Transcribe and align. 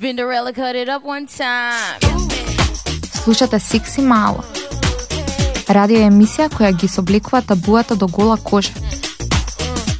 Spinderella 0.00 0.54
cut 0.54 0.74
it 0.76 0.88
up 0.88 1.04
one 1.04 1.26
time. 1.26 2.00
Слушате 3.22 3.58
Секси 3.58 4.00
Мало. 4.00 4.44
Радио 5.68 5.98
емисија 6.06 6.46
која 6.48 6.70
ги 6.72 6.88
собликува 6.88 7.42
табуата 7.42 7.96
до 7.96 8.06
гола 8.08 8.38
кожа. 8.40 8.72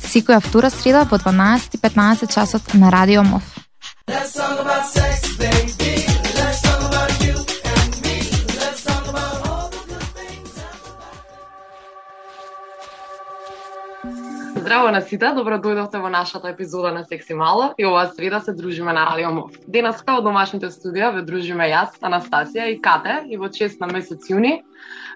Секоја 0.00 0.40
втора 0.40 0.71
среда 0.71 1.02
во 1.10 1.18
12:15 1.18 2.32
часот 2.32 2.74
на 2.74 2.90
Радио 2.92 3.22
МОВ. 3.22 3.42
Let's 4.08 4.32
talk 4.32 4.56
about 4.64 4.88
sex, 4.88 5.29
Здраво 14.71 14.90
на 14.94 15.00
сите, 15.02 15.26
добро 15.34 15.56
дојдовте 15.58 15.98
во 15.98 16.06
нашата 16.14 16.52
епизода 16.52 16.92
на 16.95 17.00
Секси 17.02 17.34
Мало 17.34 17.73
и 17.74 17.82
оваа 17.88 18.12
среда 18.14 18.38
се 18.38 18.52
дружиме 18.55 18.92
на 18.95 19.02
Радио 19.09 19.32
Мов. 19.34 19.56
Денеска 19.66 20.14
во 20.14 20.23
домашните 20.23 20.70
студија 20.70 21.09
ве 21.16 21.24
дружиме 21.27 21.66
јас, 21.72 21.96
Анастасија 21.98 22.68
и 22.70 22.76
Кате 22.78 23.16
и 23.26 23.34
во 23.34 23.48
чест 23.50 23.80
на 23.82 23.88
месец 23.90 24.30
јуни, 24.30 24.60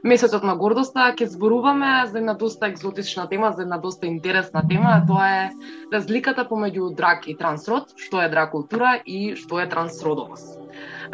месецот 0.02 0.42
на 0.44 0.56
гордоста, 0.56 1.12
ќе 1.14 1.28
зборуваме 1.30 2.06
за 2.10 2.18
една 2.18 2.34
доста 2.34 2.66
екзотична 2.72 3.28
тема, 3.28 3.52
за 3.52 3.62
една 3.62 3.78
доста 3.78 4.06
интересна 4.06 4.64
тема, 4.68 4.96
а 4.96 5.06
тоа 5.06 5.28
е 5.28 5.50
разликата 5.92 6.44
помеѓу 6.48 6.94
драк 6.94 7.28
и 7.28 7.36
трансрод, 7.36 7.94
што 7.96 8.22
е 8.22 8.28
драк 8.28 8.50
култура 8.50 8.98
и 9.06 9.34
што 9.36 9.60
е 9.60 9.68
трансродовост. 9.68 10.58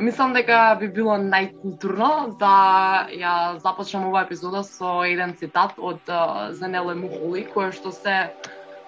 Мислам 0.01 0.33
дека 0.33 0.77
би 0.81 0.89
било 0.89 1.19
најкултурно 1.21 2.39
да 2.41 3.09
ја 3.13 3.35
започнам 3.61 4.07
оваа 4.09 4.25
епизода 4.25 4.63
со 4.65 5.03
еден 5.05 5.35
цитат 5.37 5.77
од 5.77 6.01
uh, 6.09 6.53
Занеле 6.57 6.95
Мухоли, 6.95 7.45
кој 7.45 7.75
што 7.77 7.93
се 7.93 8.31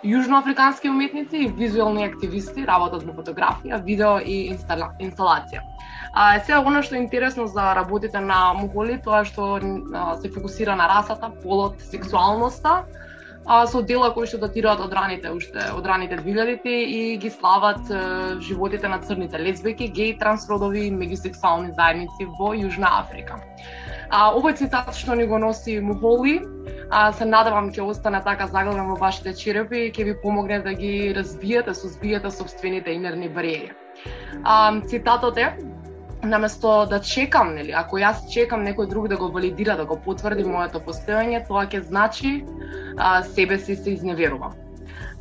јужноафрикански 0.04 0.90
уметници 0.90 1.36
и 1.36 1.48
визуелни 1.48 2.04
активисти, 2.04 2.66
работат 2.66 3.04
на 3.06 3.14
фотографија, 3.14 3.82
видео 3.84 4.18
и 4.18 4.48
инстала... 4.50 4.90
инсталација. 4.98 5.62
А 6.12 6.40
сега 6.40 6.60
оно 6.60 6.82
што 6.82 6.96
е 6.96 7.04
интересно 7.04 7.46
за 7.46 7.72
работите 7.74 8.20
на 8.20 8.52
Мухоли, 8.58 8.98
тоа 9.02 9.24
што 9.24 9.56
а, 9.58 10.16
се 10.20 10.28
фокусира 10.28 10.76
на 10.76 10.88
расата, 10.88 11.30
полот, 11.42 11.80
сексуалноста, 11.80 12.82
а, 13.46 13.66
со 13.66 13.82
дела 13.82 14.12
кои 14.14 14.26
што 14.26 14.38
датираат 14.42 14.80
од 14.80 14.92
раните 14.94 15.30
уште 15.34 15.64
од 15.74 15.86
раните 15.86 16.18
2000-ти 16.20 16.74
и 16.96 17.16
ги 17.18 17.30
слават 17.30 17.90
е, 17.90 18.02
животите 18.40 18.88
на 18.88 18.98
црните 18.98 19.38
лесбеки, 19.38 19.88
геи, 19.88 20.18
трансродови 20.18 20.86
и 20.86 20.92
меѓусексуални 20.92 21.74
заедници 21.74 22.28
во 22.38 22.52
Јужна 22.54 22.90
Африка. 23.00 23.40
А, 24.10 24.30
овој 24.36 24.56
цитат 24.60 24.94
што 24.94 25.16
ни 25.18 25.26
го 25.26 25.38
носи 25.38 25.80
Мухоли, 25.80 26.40
а, 26.90 27.12
се 27.12 27.24
надевам 27.24 27.72
ќе 27.72 27.82
остане 27.82 28.22
така 28.22 28.46
заглавен 28.46 28.90
во 28.92 28.96
вашите 29.00 29.34
черепи 29.34 29.86
и 29.88 29.92
ќе 29.92 30.04
ви 30.04 30.16
помогне 30.22 30.60
да 30.60 30.74
ги 30.74 31.12
разбиете, 31.16 31.74
сузбиете 31.74 32.30
собствените 32.30 32.92
инерни 32.92 33.28
бариери. 33.28 33.72
А, 34.44 34.80
цитатот 34.86 35.38
е 35.38 35.56
наместо 36.22 36.86
да 36.86 37.00
чекам, 37.00 37.54
нели, 37.54 37.72
ако 37.76 37.98
јас 37.98 38.26
чекам 38.30 38.64
некој 38.66 38.88
друг 38.88 39.08
да 39.08 39.16
го 39.16 39.28
валидира, 39.28 39.76
да 39.76 39.84
го 39.84 39.98
потврди 39.98 40.44
моето 40.44 40.80
постоење, 40.80 41.42
тоа 41.46 41.66
ќе 41.66 41.82
значи 41.88 42.44
а, 42.96 43.22
себе 43.22 43.58
си 43.58 43.76
се 43.76 43.94
изневерувам. 43.96 44.54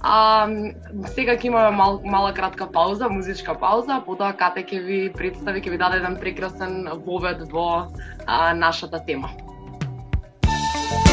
А, 0.01 0.47
сега 1.13 1.37
ќе 1.37 1.49
имаме 1.49 1.75
мал, 1.77 2.01
мала 2.05 2.33
кратка 2.33 2.67
пауза, 2.71 3.09
музичка 3.09 3.53
пауза, 3.53 4.01
потоа 4.05 4.33
Кате 4.33 4.65
ќе 4.65 4.83
ви 4.85 4.99
представи, 5.13 5.61
ќе 5.61 5.73
ви 5.73 5.77
даде 5.77 6.01
еден 6.01 6.17
прекрасен 6.21 6.89
вовед 7.05 7.47
во 7.51 7.87
а, 8.25 8.53
нашата 8.53 9.01
тема. 9.05 9.29
It's 10.43 11.10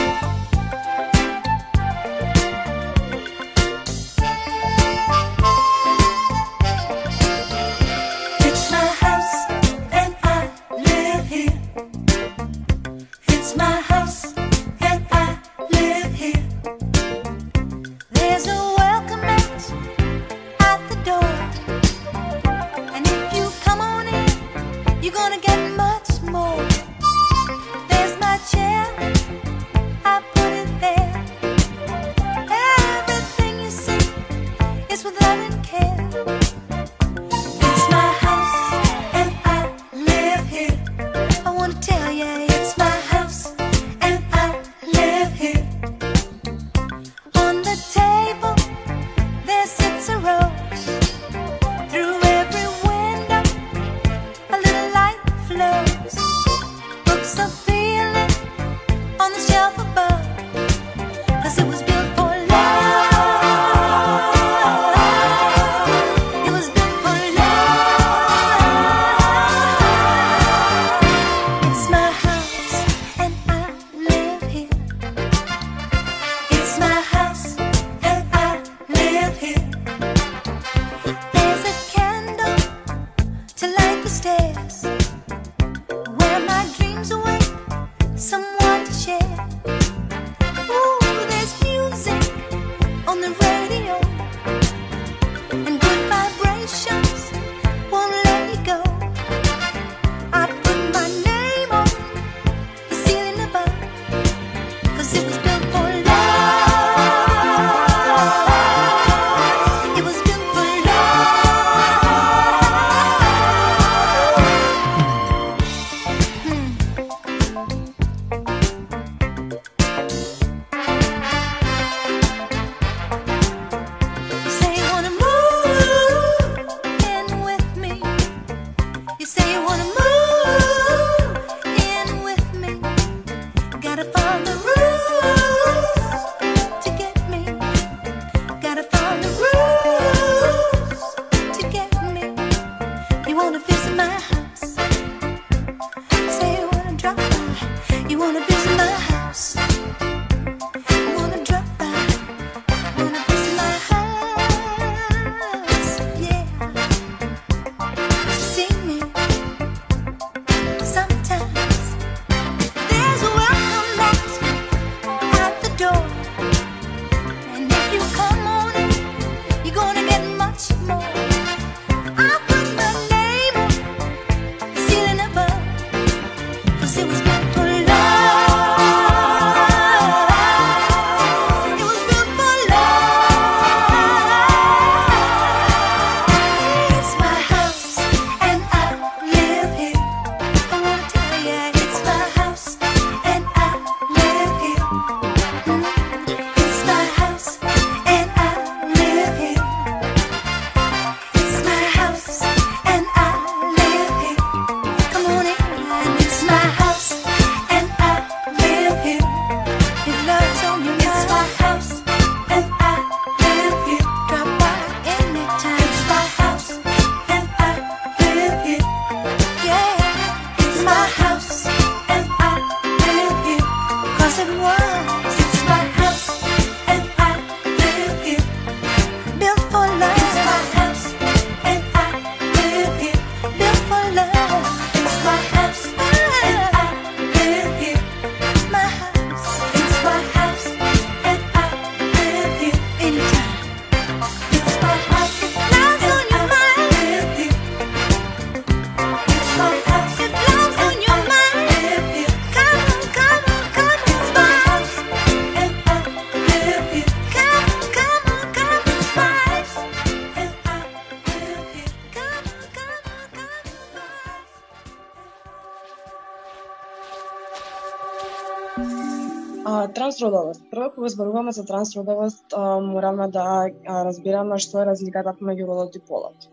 трансродовост. 270.18 270.62
Прво, 270.70 270.90
кога 270.94 271.08
зборуваме 271.08 271.52
за 271.52 271.64
трансродовост, 271.64 272.44
а, 272.56 272.80
мораме 272.80 273.28
да 273.28 273.66
а, 273.86 274.04
разбираме 274.04 274.58
што 274.58 274.82
е 274.82 274.86
разликата 274.90 275.34
помеѓу 275.38 275.66
родот 275.66 275.96
и 275.96 276.00
полот. 276.00 276.50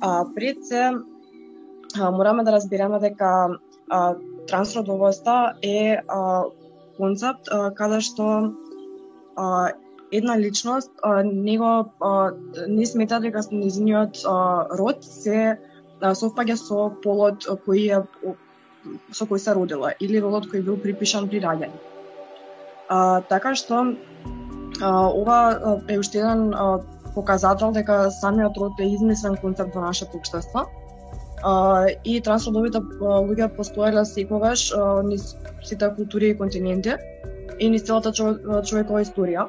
А, 0.00 0.24
пред 0.34 0.64
се, 0.66 0.90
а, 1.98 2.10
мораме 2.10 2.44
да 2.44 2.52
разбираме 2.52 2.98
дека 2.98 3.58
а, 3.90 4.14
трансродовоста 4.48 5.54
е 5.62 6.02
а, 6.08 6.44
концепт 6.98 7.48
а, 7.50 7.70
каде 7.70 8.00
што 8.00 8.52
а, 9.36 9.70
една 10.10 10.38
личност 10.38 10.90
а, 11.02 11.22
него 11.22 11.92
а, 12.00 12.32
не 12.66 12.86
смета 12.86 13.20
дека 13.20 13.46
нејзиниот 13.50 14.26
род 14.78 15.04
се 15.04 15.58
а, 16.00 16.14
совпаѓа 16.14 16.56
со 16.58 16.90
полот 17.02 17.46
кој 17.46 17.90
е 17.94 18.34
со 19.12 19.26
кој 19.26 19.38
се 19.38 19.54
родила 19.54 19.92
или 20.00 20.22
родот 20.22 20.50
кој 20.50 20.62
бил 20.62 20.76
припишан 20.78 21.28
при 21.28 21.42
раѓање. 21.42 21.95
А, 22.88 23.20
така 23.28 23.54
што 23.54 23.82
а, 24.80 25.08
ова 25.10 25.82
е 25.88 25.98
уште 25.98 26.18
еден 26.18 26.54
а, 26.54 26.78
показател 27.14 27.72
дека 27.72 28.10
самиот 28.10 28.56
род 28.60 28.80
е 28.80 28.90
измислен 28.94 29.36
концепт 29.36 29.74
во 29.74 29.80
нашето 29.80 30.18
општество. 30.18 30.66
А, 31.42 31.86
и 32.04 32.20
трансродовите 32.20 32.78
луѓе 33.00 33.48
постоеле 33.56 34.04
секогаш 34.04 34.72
а, 34.72 35.02
низ 35.02 35.34
сите 35.64 35.90
култури 35.96 36.30
и 36.30 36.38
континенти 36.38 36.96
и 37.58 37.70
низ 37.70 37.82
целата 37.82 38.12
човекова 38.12 39.02
историја. 39.02 39.48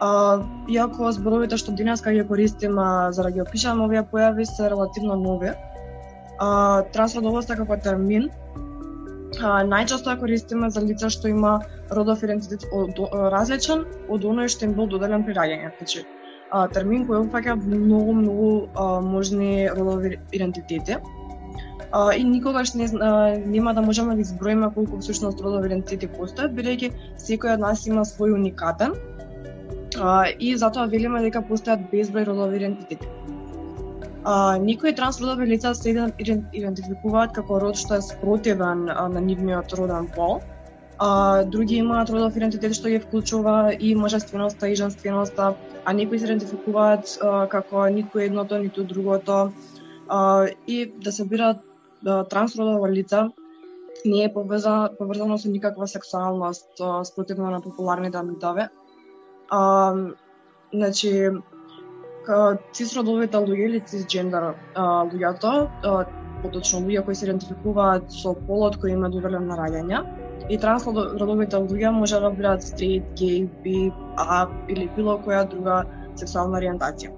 А, 0.00 0.40
иако 0.68 1.12
зборовите 1.12 1.56
што 1.56 1.74
денеска 1.78 2.12
ги 2.12 2.24
користиме 2.26 3.12
за 3.12 3.22
да 3.22 3.30
ги 3.30 3.42
опишеме 3.42 3.84
овие 3.84 4.02
појави 4.02 4.44
се 4.44 4.70
релативно 4.70 5.14
нови, 5.16 5.52
а, 6.38 6.82
трансродовоста 6.92 7.56
како 7.56 7.76
термин 7.76 8.30
а, 9.40 9.62
најчесто 9.62 10.10
ја 10.10 10.18
користиме 10.18 10.70
за 10.70 10.82
лица 10.82 11.10
што 11.10 11.30
има 11.30 11.60
родов 11.96 12.22
идентитет 12.24 12.66
од, 12.72 12.98
различен 13.34 13.86
од 14.08 14.24
оној 14.24 14.50
што 14.52 14.68
им 14.68 14.74
бил 14.78 14.90
доделен 14.90 15.24
при 15.26 15.36
раѓање. 15.38 15.72
Значи, 15.78 16.04
термин 16.74 17.06
кој 17.08 17.24
опфаќа 17.24 17.56
многу, 17.56 18.12
многу 18.12 18.48
а, 18.74 19.00
можни 19.00 19.68
родови 19.68 20.18
идентитети. 20.32 20.98
А, 21.92 22.12
и 22.16 22.24
никогаш 22.24 22.74
не, 22.74 22.88
а, 23.00 23.38
нема 23.46 23.74
да 23.74 23.82
можеме 23.82 24.14
да 24.14 24.20
изброиме 24.20 24.70
колку 24.74 24.98
всушност 24.98 25.40
родови 25.40 25.72
идентитети 25.72 26.10
постојат, 26.12 26.54
бидејќи 26.56 26.92
секој 27.16 27.54
од 27.56 27.64
нас 27.64 27.86
има 27.86 28.04
свој 28.08 28.36
уникатен. 28.36 28.96
А, 30.00 30.28
и 30.38 30.56
затоа 30.56 30.88
велиме 30.92 31.22
дека 31.24 31.44
постојат 31.48 31.88
безброј 31.92 32.28
родови 32.28 32.60
идентитети. 32.60 33.08
А, 34.24 34.56
никои 34.58 34.94
трансродови 34.94 35.46
лица 35.50 35.74
се 35.74 35.92
идентификуваат 35.92 37.32
како 37.34 37.58
род 37.60 37.76
што 37.80 37.98
е 37.98 38.04
спротивен 38.06 38.86
а, 38.88 39.08
на 39.08 39.20
нивниот 39.20 39.72
роден 39.78 40.06
пол. 40.14 40.40
А, 41.04 41.44
други 41.44 41.76
имаат 41.82 42.10
родов 42.14 42.36
идентитет 42.38 42.76
што 42.78 42.90
ги 42.92 43.00
вклучува 43.02 43.74
и 43.74 43.88
мажественоста 43.98 44.68
и 44.70 44.76
женственоста, 44.78 45.54
а 45.84 45.92
некои 45.98 46.18
се 46.18 46.28
идентификуваат 46.28 47.16
а, 47.18 47.48
како 47.50 47.88
ниту 47.90 48.22
едното, 48.22 48.60
ниту 48.62 48.84
другото. 48.86 49.38
А, 50.08 50.46
и 50.66 50.86
да 50.86 51.12
се 51.12 51.26
бираат 51.26 51.66
трансродова 52.04 52.90
лица 52.90 53.32
не 54.04 54.22
е 54.24 54.32
поврзано, 54.32 54.94
поврзано 54.98 55.38
со 55.38 55.50
никаква 55.50 55.88
сексуалност 55.88 56.70
а, 56.80 57.04
спротивно 57.04 57.50
на 57.50 57.60
популарните 57.60 58.22
митови. 58.22 58.70
А, 59.50 59.94
значи, 60.72 61.30
цисродовите 62.72 63.42
луѓе 63.42 63.66
или 63.66 63.80
цисджендер 63.80 64.52
луѓето, 64.78 65.68
поточно 66.42 66.86
луѓе 66.86 67.04
кои 67.04 67.14
се 67.14 67.26
идентификуваат 67.26 68.12
со 68.22 68.38
полот 68.46 68.78
кој 68.78 68.94
има 68.94 69.10
доделен 69.10 69.50
на 69.50 69.58
раѓање, 69.58 70.21
и 70.48 70.58
трансродовите 70.58 71.56
луѓе 71.56 71.90
може 71.94 72.20
да 72.20 72.30
бидат 72.30 72.62
стрейт, 72.62 73.04
гей, 73.18 73.48
би, 73.64 73.92
а 74.18 74.46
или 74.68 74.88
било 74.96 75.18
која 75.24 75.44
друга 75.48 75.82
сексуална 76.16 76.58
ориентација. 76.58 77.12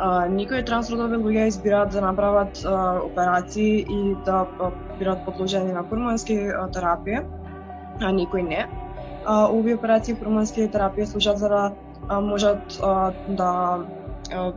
А, 0.00 0.26
никои 0.32 0.64
трансродови 0.64 1.18
луѓе 1.20 1.46
избираат 1.52 1.92
да 1.92 2.00
направат 2.00 2.62
а, 2.64 2.98
операции 3.04 3.84
и 3.84 4.16
да 4.24 4.46
бидат 4.98 5.24
подложени 5.26 5.74
на 5.76 5.84
хормонски 5.90 6.38
терапија, 6.76 7.24
а 8.00 8.12
никои 8.12 8.42
не. 8.42 8.64
А, 9.26 9.46
овие 9.52 9.76
операции 9.76 10.14
и 10.14 10.18
хормонски 10.18 10.70
терапија 10.72 11.04
служат 11.04 11.38
за 11.38 11.48
да 11.48 11.62
а, 12.08 12.20
можат 12.20 12.80
а, 12.82 13.12
да 13.28 13.50
а, 14.32 14.52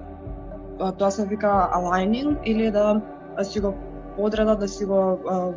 тоа 0.92 1.12
се 1.12 1.28
вика 1.28 1.52
алайнинг 1.74 2.40
или 2.46 2.72
да 2.72 3.02
си 3.44 3.60
го 3.60 3.76
подредат 4.16 4.60
да 4.60 4.68
си 4.68 4.86
го 4.86 5.20
а, 5.30 5.52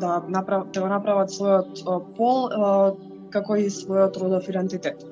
да 0.00 0.22
направ, 0.28 0.66
да 0.72 0.80
го 0.80 0.88
направат 0.92 1.30
својот 1.30 1.84
пол 2.16 2.48
како 3.30 3.56
и 3.56 3.68
својот 3.72 4.16
родов 4.22 4.48
идентитет. 4.48 5.04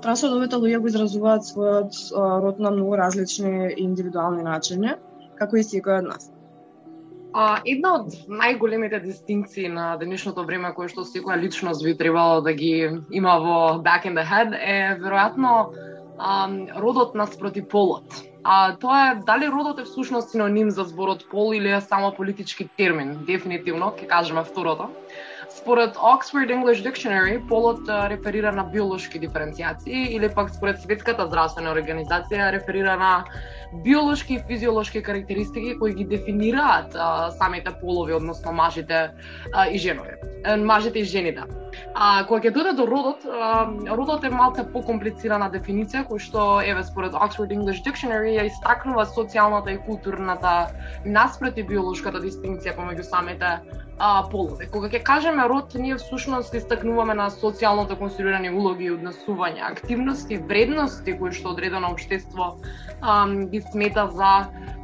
Трансродовите 0.00 0.56
луѓе 0.56 0.80
го 0.80 0.88
изразуваат 0.88 1.44
својот 1.44 1.96
а, 2.16 2.26
род 2.40 2.58
на 2.58 2.70
многу 2.72 2.96
различни 2.96 3.50
и 3.68 3.82
индивидуални 3.84 4.42
начини, 4.42 4.94
како 5.36 5.58
и 5.60 5.64
секој 5.66 5.98
од 6.00 6.08
нас. 6.08 6.30
А, 7.32 7.60
една 7.68 7.92
од 7.98 8.16
најголемите 8.26 9.02
дистинкции 9.04 9.68
на 9.68 9.92
денешното 10.00 10.46
време 10.48 10.72
кој 10.76 10.88
што 10.90 11.04
секоја 11.04 11.36
личност 11.42 11.84
би 11.84 11.94
требало 11.98 12.40
да 12.46 12.54
ги 12.56 12.72
има 13.12 13.36
во 13.44 13.58
back 13.84 14.08
in 14.08 14.16
the 14.16 14.24
head 14.24 14.56
е 14.56 14.96
веројатно 15.02 15.52
а, 16.20 16.48
родот 16.76 17.14
наспроти 17.14 17.62
полот. 17.62 18.04
А 18.44 18.76
тоа 18.76 19.10
е 19.10 19.14
дали 19.26 19.48
родот 19.48 19.80
е 19.80 19.84
всушност 19.84 20.30
синоним 20.30 20.70
за 20.70 20.84
зборот 20.84 21.24
пол 21.30 21.54
или 21.54 21.72
е 21.72 21.80
само 21.80 22.12
политички 22.12 22.68
термин? 22.76 23.18
Дефинитивно, 23.26 23.92
ќе 23.96 24.06
кажеме 24.06 24.44
второто. 24.44 24.88
Според 25.60 25.96
Oxford 25.96 26.48
English 26.48 26.82
Dictionary, 26.82 27.48
полот 27.48 27.80
реферира 27.86 28.52
на 28.52 28.64
биолошки 28.64 29.20
диференцијации 29.20 30.08
или 30.16 30.28
пак 30.28 30.48
според 30.50 30.80
Светската 30.80 31.26
здравствена 31.28 31.74
организација 31.74 32.48
реферира 32.54 32.96
на 32.96 33.24
биолошки 33.84 34.34
и 34.34 34.42
физиолошки 34.48 35.02
карактеристики 35.02 35.76
кои 35.78 35.94
ги 35.94 36.04
дефинираат 36.04 36.96
а, 36.96 37.30
самите 37.30 37.70
полови, 37.80 38.12
односно 38.12 38.52
мажите 38.52 39.10
а, 39.52 39.66
и 39.68 39.78
женови, 39.78 40.16
мажите 40.58 40.98
и 40.98 41.04
жените. 41.04 41.44
А 41.94 42.24
кога 42.24 42.40
ќе 42.40 42.54
дојде 42.56 42.72
до 42.80 42.88
родот, 42.88 43.28
а, 43.28 43.68
родот 43.92 44.24
е 44.24 44.32
малце 44.32 44.64
покомплицирана 44.72 45.50
дефиниција 45.52 46.06
кој 46.08 46.24
што 46.24 46.48
еве 46.64 46.82
според 46.88 47.12
Oxford 47.12 47.52
English 47.52 47.84
Dictionary 47.84 48.32
ја 48.38 48.48
истакнува 48.48 49.04
социјалната 49.12 49.76
и 49.76 49.82
културната 49.84 50.72
наспроти 51.04 51.62
биолошката 51.62 52.24
дистинција 52.24 52.74
помеѓу 52.80 53.04
самите 53.04 53.58
а, 54.00 54.24
полове. 54.30 54.66
Кога 54.72 54.88
ќе 54.88 55.02
кажеме 55.04 55.44
род, 55.48 55.74
ние 55.76 55.98
всушност 56.00 56.54
истакнуваме 56.56 57.14
на 57.14 57.28
социјалното 57.30 57.98
конструирани 58.00 58.48
улоги 58.50 58.88
и 58.88 58.94
однесувања, 58.94 59.68
активности, 59.74 60.40
вредности 60.40 61.12
кои 61.18 61.36
што 61.36 61.52
одредено 61.52 61.92
општество 61.92 62.54
а, 63.00 63.28
ги 63.28 63.60
смета 63.60 64.08
за 64.16 64.32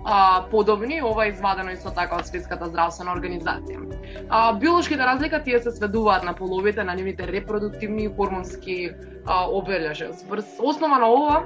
а, 0.04 0.44
подобни, 0.50 1.00
ова 1.02 1.24
е 1.24 1.32
извадено 1.32 1.72
исто 1.72 1.94
така 1.96 2.20
од 2.20 2.28
Светската 2.28 2.68
здравствена 2.68 3.16
организација. 3.16 3.80
А, 4.28 4.52
биолошките 4.52 5.00
разлика 5.00 5.42
тие 5.42 5.62
се 5.64 5.72
сведуваат 5.72 6.24
на 6.24 6.36
половите, 6.36 6.84
на 6.84 6.94
нивните 6.94 7.26
репродуктивни 7.32 8.04
и 8.04 8.12
хормонски 8.12 8.92
а, 9.24 9.48
обележја. 9.48 10.12
Врз 10.28 10.60
основа 10.60 11.00
на 11.00 11.08
ова, 11.08 11.42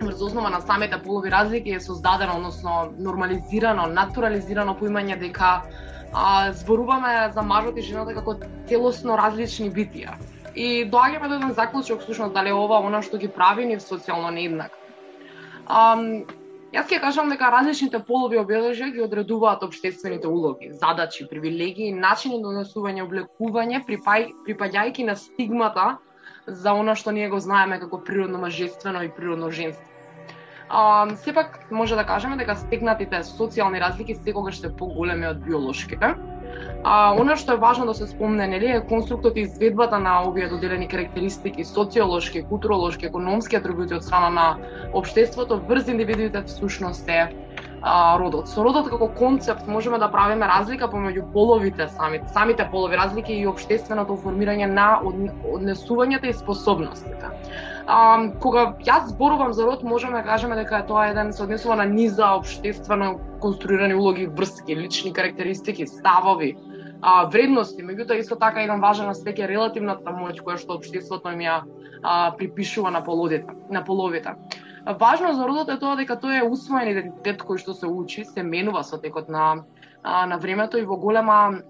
врз 0.00 0.20
основа 0.32 0.50
на 0.50 0.60
самите 0.60 0.96
полови 1.02 1.30
разлики 1.30 1.76
е 1.76 1.80
создадено, 1.80 2.40
односно 2.40 2.88
нормализирано, 2.98 3.86
натурализирано 3.92 4.80
поимање 4.80 5.20
дека 5.20 5.60
а, 6.12 6.52
зборуваме 6.52 7.32
за 7.34 7.42
мажот 7.42 7.78
и 7.78 7.82
жената 7.82 8.14
како 8.14 8.36
целосно 8.68 9.16
различни 9.16 9.70
битија. 9.72 10.18
И 10.54 10.84
доаѓаме 10.84 11.28
до 11.28 11.34
еден 11.40 11.52
заклучок, 11.56 12.00
всушност, 12.00 12.34
дали 12.34 12.52
ова 12.52 12.80
она 12.84 13.02
што 13.02 13.18
ги 13.18 13.28
прави 13.28 13.64
ни 13.66 13.80
социјално 13.80 14.30
нееднак. 14.30 14.72
Јас 16.72 16.88
ќе 16.88 17.00
кажам 17.00 17.28
дека 17.28 17.50
различните 17.52 17.98
полови 18.04 18.38
обележја 18.40 18.90
ги 18.92 19.02
одредуваат 19.04 19.62
обштествените 19.64 20.28
улоги, 20.28 20.72
задачи, 20.72 21.26
привилегии, 21.28 21.92
начини 21.92 22.40
на 22.40 22.48
донесување 22.48 23.04
облекување, 23.04 23.82
припај, 23.88 24.28
припаѓајќи 24.46 25.04
на 25.04 25.16
стигмата 25.16 25.98
за 26.46 26.72
она 26.72 26.94
што 26.96 27.12
ние 27.12 27.28
го 27.28 27.38
знаеме 27.40 27.78
како 27.80 28.00
природно 28.00 28.38
мажествено 28.38 29.02
и 29.04 29.08
природно 29.08 29.50
женство. 29.50 29.91
А, 30.74 31.06
сепак 31.16 31.70
може 31.70 31.94
да 31.94 32.04
кажеме 32.04 32.36
дека 32.40 32.54
стегнатите 32.56 33.18
социјални 33.28 33.80
разлики 33.80 34.14
секогаш 34.16 34.60
се 34.60 34.70
поголеми 34.76 35.26
од 35.28 35.42
биолошките. 35.44 36.14
А, 36.84 37.12
она 37.12 37.36
што 37.36 37.52
е 37.52 37.60
важно 37.60 37.84
да 37.84 37.94
се 37.94 38.06
спомне, 38.08 38.46
нели, 38.48 38.70
е 38.72 38.80
конструктот 38.88 39.36
и 39.36 39.44
изведбата 39.44 39.98
на 40.00 40.22
овие 40.24 40.48
доделени 40.48 40.88
карактеристики, 40.88 41.64
социолошки, 41.64 42.42
културолошки, 42.48 43.06
економски 43.06 43.56
атрибути 43.60 43.94
од 44.00 44.04
страна 44.04 44.30
на 44.30 44.46
општеството 44.94 45.60
врз 45.68 45.92
индивидуите 45.92 46.42
всушност 46.48 47.08
е 47.08 47.28
а, 47.82 48.18
родот. 48.18 48.48
Со 48.48 48.62
родот 48.62 48.88
како 48.90 49.08
концепт 49.18 49.66
можеме 49.66 49.98
да 49.98 50.08
правиме 50.10 50.46
разлика 50.46 50.88
помеѓу 50.88 51.26
половите 51.32 51.88
самите, 51.88 52.28
самите 52.32 52.68
полови, 52.70 52.96
разлики 52.96 53.34
и 53.34 53.46
обштественото 53.46 54.16
формирање 54.22 54.70
на 54.70 54.88
однесувањата 55.02 56.30
и 56.30 56.36
способностите. 56.38 57.32
А, 57.86 58.30
кога 58.40 58.72
јас 58.86 59.10
зборувам 59.10 59.52
за 59.52 59.66
род, 59.66 59.82
можеме 59.82 60.22
да 60.22 60.28
кажеме 60.28 60.56
дека 60.56 60.84
тоа 60.86 61.08
е 61.08 61.10
еден 61.10 61.32
се 61.32 61.42
однесува 61.42 61.76
на 61.76 61.84
низа 61.84 62.34
обштествено 62.38 63.18
конструирани 63.40 63.94
улоги, 63.94 64.26
врски, 64.26 64.76
лични 64.76 65.12
карактеристики, 65.12 65.86
ставови, 65.86 66.56
а, 67.02 67.26
вредности, 67.26 67.82
меѓутоа 67.82 68.20
исто 68.22 68.38
така 68.38 68.62
еден 68.62 68.80
важен 68.80 69.10
аспект 69.10 69.42
е 69.42 69.48
релативната 69.50 70.14
моќ 70.14 70.38
која 70.38 70.60
што 70.62 70.78
општеството 70.78 71.34
им 71.34 71.42
ја 71.42 71.62
а, 72.02 72.30
припишува 72.38 72.90
на 72.90 73.02
половите, 73.02 73.50
на 73.70 73.82
половите. 73.84 74.36
Важно 74.86 75.34
за 75.34 75.46
родот 75.46 75.68
е 75.70 75.78
тоа 75.78 75.94
дека 75.96 76.16
тој 76.18 76.40
е 76.40 76.46
усвоен 76.48 76.90
идентитет 76.90 77.42
кој 77.46 77.60
што 77.62 77.74
се 77.74 77.86
учи, 77.86 78.24
се 78.26 78.42
менува 78.42 78.82
со 78.82 78.98
текот 78.98 79.28
на 79.28 79.62
а, 80.02 80.26
на 80.26 80.38
времето 80.38 80.78
и 80.78 80.84
во 80.84 80.96
голема 80.96 81.62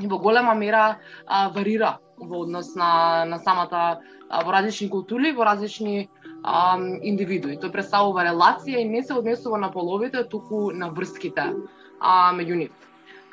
и 0.00 0.06
во 0.06 0.18
голема 0.18 0.54
мера 0.54 0.98
а, 1.26 1.48
варира 1.48 1.98
во 2.18 2.42
однос 2.44 2.74
на 2.76 3.24
на 3.24 3.38
самата 3.38 4.00
а, 4.28 4.44
во 4.44 4.52
различни 4.52 4.90
култури, 4.90 5.32
во 5.32 5.44
различни 5.44 6.10
а, 6.44 6.76
индивидуи. 7.02 7.56
Тој 7.56 7.72
представува 7.72 8.28
релација 8.28 8.84
и 8.84 8.88
не 8.88 9.02
се 9.02 9.14
однесува 9.14 9.58
на 9.58 9.72
половите, 9.72 10.24
туку 10.24 10.70
на 10.70 10.90
врските 10.90 11.54
а, 12.00 12.32
меѓу 12.36 12.54
нив. 12.54 12.72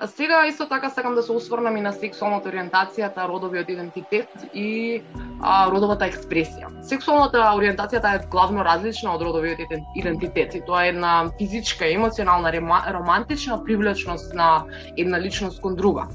Сега 0.05 0.45
исто 0.47 0.67
така 0.69 0.89
сакам 0.89 1.15
да 1.15 1.23
се 1.23 1.31
усврнам 1.31 1.77
и 1.77 1.81
на 1.81 1.91
сексуалната 1.91 2.49
ориентацијата, 2.49 3.27
родовиот 3.27 3.69
идентитет 3.69 4.29
и 4.53 5.01
а, 5.41 5.69
родовата 5.71 6.07
експресија. 6.09 6.69
Сексуалната 6.83 7.41
ориентацијата 7.55 8.15
е 8.15 8.27
главно 8.31 8.63
различна 8.65 9.13
од 9.15 9.21
родовиот 9.21 9.59
идентитет 9.95 10.55
и 10.55 10.61
тоа 10.65 10.85
е 10.85 10.93
една 10.93 11.29
физичка, 11.37 11.89
емоционална, 11.91 12.51
романтична 12.93 13.63
привлечност 13.63 14.33
на 14.33 14.63
една 14.97 15.21
личност 15.21 15.61
кон 15.61 15.75
друга. 15.75 16.07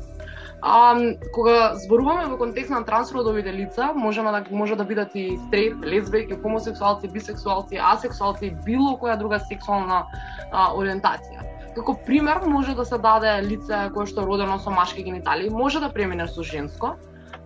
А, 0.63 0.95
кога 1.35 1.75
зборуваме 1.75 2.27
во 2.27 2.37
контекст 2.39 2.71
на 2.71 2.85
трансродовите 2.85 3.53
лица, 3.53 3.93
можеме 3.95 4.31
да 4.31 4.45
може 4.51 4.77
да 4.77 4.85
бидат 4.85 5.11
и 5.15 5.39
стрейт, 5.49 5.75
лесбијки, 5.75 6.43
хомосексуалци, 6.43 7.09
бисексуалци, 7.09 7.81
асексуалци, 7.83 8.55
било 8.65 8.95
која 8.95 9.19
друга 9.19 9.41
сексуална 9.41 10.05
а, 10.53 10.71
ориентација. 10.79 11.43
Како 11.75 11.97
пример 12.07 12.45
може 12.47 12.75
да 12.75 12.85
се 12.85 12.99
даде 12.99 13.43
лице 13.43 13.89
кое 13.95 14.07
што 14.07 14.23
е 14.23 14.29
родено 14.29 14.59
со 14.63 14.71
машки 14.71 15.03
гениталии, 15.03 15.51
може 15.51 15.81
да 15.81 15.91
премине 15.91 16.29
со 16.29 16.43
женско, 16.47 16.95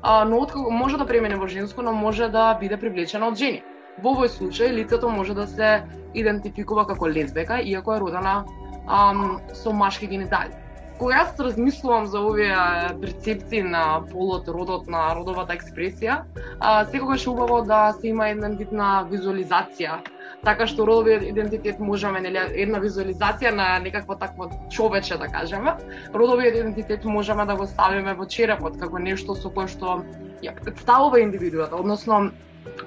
а, 0.07 0.25
но 0.25 0.39
откако 0.39 0.71
може 0.71 0.97
да 0.97 1.07
премине 1.07 1.37
во 1.37 1.49
женско, 1.51 1.83
но 1.83 1.93
може 1.93 2.29
да 2.29 2.55
биде 2.61 2.77
привлечена 2.79 3.27
од 3.27 3.41
жени. 3.41 3.65
Во 3.99 4.13
овој 4.15 4.31
случај 4.31 4.71
лицето 4.77 5.09
може 5.11 5.35
да 5.35 5.47
се 5.51 5.71
идентификува 6.15 6.87
како 6.87 7.09
лесбека, 7.11 7.59
иако 7.59 7.97
е 7.97 8.01
родена 8.05 8.45
ам, 8.87 9.41
со 9.51 9.73
машки 9.73 10.07
генитали 10.07 10.55
кога 10.99 11.21
јас 11.21 11.39
размислувам 11.39 12.07
за 12.07 12.21
овие 12.21 12.57
перцепции 13.01 13.63
на 13.63 14.03
полот, 14.13 14.49
родот, 14.49 14.89
на 14.89 15.15
родовата 15.15 15.57
експресија, 15.57 16.23
а, 16.61 16.85
секогаш 16.87 17.27
е 17.27 17.31
убаво 17.31 17.63
да 17.63 17.93
се 18.01 18.09
има 18.09 18.29
една 18.29 18.49
вид 18.49 18.73
на 18.73 19.05
визуализација 19.11 20.01
така 20.47 20.67
што 20.71 20.87
родовиот 20.87 21.25
идентитет 21.27 21.81
можеме 21.83 22.21
нели 22.23 22.41
една 22.63 22.79
визуализација 22.83 23.51
на 23.57 23.67
некакво 23.83 24.17
такво 24.21 24.51
човече 24.71 25.19
да 25.19 25.29
кажеме. 25.29 25.75
Родовиот 26.15 26.55
идентитет 26.55 27.05
можеме 27.05 27.47
да 27.47 27.57
го 27.57 27.67
ставиме 27.67 28.15
во 28.15 28.27
черепот 28.27 28.79
како 28.81 28.99
нешто 28.99 29.35
со 29.35 29.51
кое 29.51 29.67
што 29.67 30.03
ја 30.45 30.55
представува 30.63 31.21
индивидуата, 31.21 31.77
односно 31.77 32.31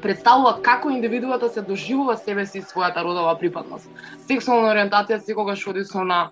представува 0.01 0.59
како 0.61 0.89
индивидуата 0.89 1.49
се 1.49 1.61
доживува 1.61 2.17
себе 2.17 2.45
си 2.45 2.59
и 2.59 2.61
својата 2.61 3.03
родова 3.03 3.35
припадност. 3.39 3.89
Сексуална 4.27 4.73
ориентација 4.73 5.19
секогаш 5.19 5.67
оди 5.67 5.83
со 5.85 6.03
на 6.03 6.29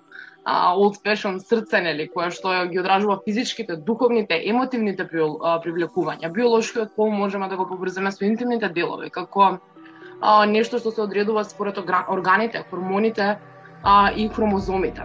old 0.47 0.95
fashion 1.03 1.39
срце, 1.39 1.81
нели, 1.83 2.07
која 2.07 2.31
што 2.31 2.53
ги 2.71 2.79
одражува 2.79 3.19
физичките, 3.25 3.75
духовните, 3.75 4.39
емотивните 4.47 5.07
привлекувања. 5.11 6.31
Биолошкиот 6.31 6.95
пол 6.95 7.11
можеме 7.11 7.49
да 7.49 7.57
го 7.57 7.67
побрзаме 7.67 8.11
со 8.11 8.25
интимните 8.25 8.69
делови, 8.69 9.09
како 9.09 9.59
а, 10.21 10.45
нешто 10.45 10.79
што 10.79 10.91
се 10.91 11.01
одредува 11.01 11.43
според 11.43 11.77
органите, 11.77 12.63
хормоните 12.69 13.37
а, 13.83 14.11
и 14.15 14.29
хромозомите. 14.29 15.03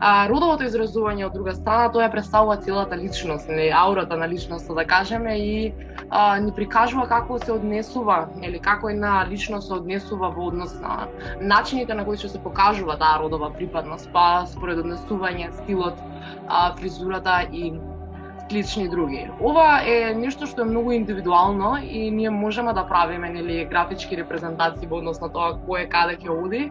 А, 0.00 0.26
родовото 0.32 0.64
изразување 0.64 1.26
од 1.26 1.34
друга 1.36 1.52
страна, 1.52 1.90
тоа 1.92 2.06
ја 2.06 2.12
представува 2.12 2.56
целата 2.64 2.96
личност, 2.96 3.50
не 3.52 3.66
аурата 3.76 4.16
на 4.16 4.28
личноста 4.28 4.74
да 4.74 4.86
кажеме 4.88 5.34
и 5.38 5.72
а, 6.08 6.38
ни 6.40 6.54
прикажува 6.56 7.04
како 7.08 7.36
се 7.38 7.52
однесува, 7.52 8.22
или 8.40 8.58
како 8.64 8.88
една 8.88 9.26
личност 9.28 9.68
се 9.68 9.74
однесува 9.76 10.32
во 10.32 10.48
однос 10.48 10.72
на 10.80 11.04
начините 11.40 11.94
на 11.94 12.06
кои 12.08 12.16
што 12.16 12.32
се 12.32 12.40
покажува 12.40 12.96
таа 12.96 13.20
родова 13.20 13.52
припадност, 13.52 14.08
па 14.16 14.46
според 14.48 14.80
однесување, 14.80 15.52
стилот, 15.60 16.00
а, 16.48 16.72
фризурата 16.80 17.42
и 17.52 17.74
клични 18.50 18.88
други. 18.88 19.30
Ова 19.40 19.80
е 19.86 20.14
нешто 20.18 20.46
што 20.50 20.62
е 20.62 20.70
многу 20.70 20.92
индивидуално 20.92 21.76
и 21.82 22.10
ние 22.10 22.30
можеме 22.30 22.72
да 22.74 22.86
правиме 22.88 23.30
нели 23.30 23.64
графички 23.70 24.16
репрезентации 24.18 24.88
во 24.90 24.98
однос 24.98 25.20
на 25.22 25.30
тоа 25.30 25.54
кој 25.66 25.86
каде 25.88 26.18
ќе 26.18 26.34
оди. 26.34 26.62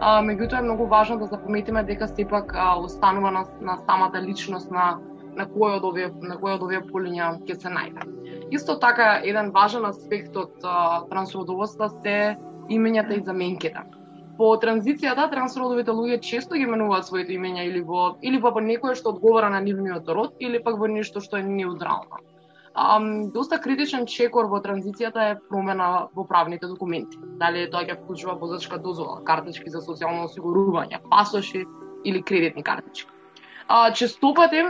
А, 0.00 0.18
меѓутоа 0.22 0.58
е 0.58 0.66
многу 0.66 0.88
важно 0.90 1.18
да 1.22 1.30
запометиме 1.30 1.84
дека 1.86 2.08
сепак 2.08 2.52
а, 2.54 2.74
останува 2.78 3.30
на, 3.30 3.44
на 3.60 3.78
самата 3.86 4.22
личност 4.22 4.70
на 4.70 4.98
на 5.38 5.46
кој 5.46 5.76
од 5.78 5.84
овие 5.86 6.08
на 6.18 6.34
кој 6.40 6.56
од 6.56 6.64
овие 6.66 6.80
полиња 6.90 7.28
ќе 7.46 7.54
се 7.62 7.70
најде. 7.70 8.06
Исто 8.50 8.74
така 8.82 9.20
еден 9.22 9.52
важен 9.54 9.86
аспект 9.86 10.36
од 10.36 10.66
трансродовоста 11.12 11.92
се 12.02 12.16
имењата 12.68 13.14
и 13.14 13.22
заменките 13.22 13.84
по 14.38 14.54
транзицијата 14.62 15.26
да, 15.26 15.30
трансродовите 15.34 15.90
луѓе 15.90 16.20
често 16.22 16.54
ги 16.54 16.66
менуваат 16.66 17.08
своите 17.08 17.34
имења 17.34 17.66
или 17.66 17.82
во 17.82 18.14
или 18.22 18.38
во 18.38 18.52
некое 18.62 18.94
што 18.94 19.10
одговара 19.10 19.50
на 19.50 19.60
нивниот 19.60 20.08
род 20.08 20.36
или 20.38 20.62
пак 20.62 20.78
во 20.78 20.86
нешто 20.86 21.20
што 21.20 21.38
е 21.38 21.42
неутрално. 21.42 22.22
Um, 22.78 23.32
доста 23.34 23.58
критичен 23.58 24.06
чекор 24.06 24.46
во 24.46 24.60
транзицијата 24.62 25.24
е 25.32 25.38
промена 25.50 26.08
во 26.14 26.24
правните 26.24 26.70
документи. 26.70 27.18
Дали 27.40 27.66
тоа 27.70 27.82
ќе 27.82 27.98
вклучува 27.98 28.36
возачка 28.38 28.78
дозвола, 28.78 29.24
картички 29.26 29.70
за 29.70 29.82
социјално 29.82 30.28
осигурување, 30.28 31.02
пасоши 31.10 31.64
или 32.04 32.22
кредитни 32.22 32.62
картички. 32.62 33.10
А, 33.66 33.90
честопати 33.92 34.62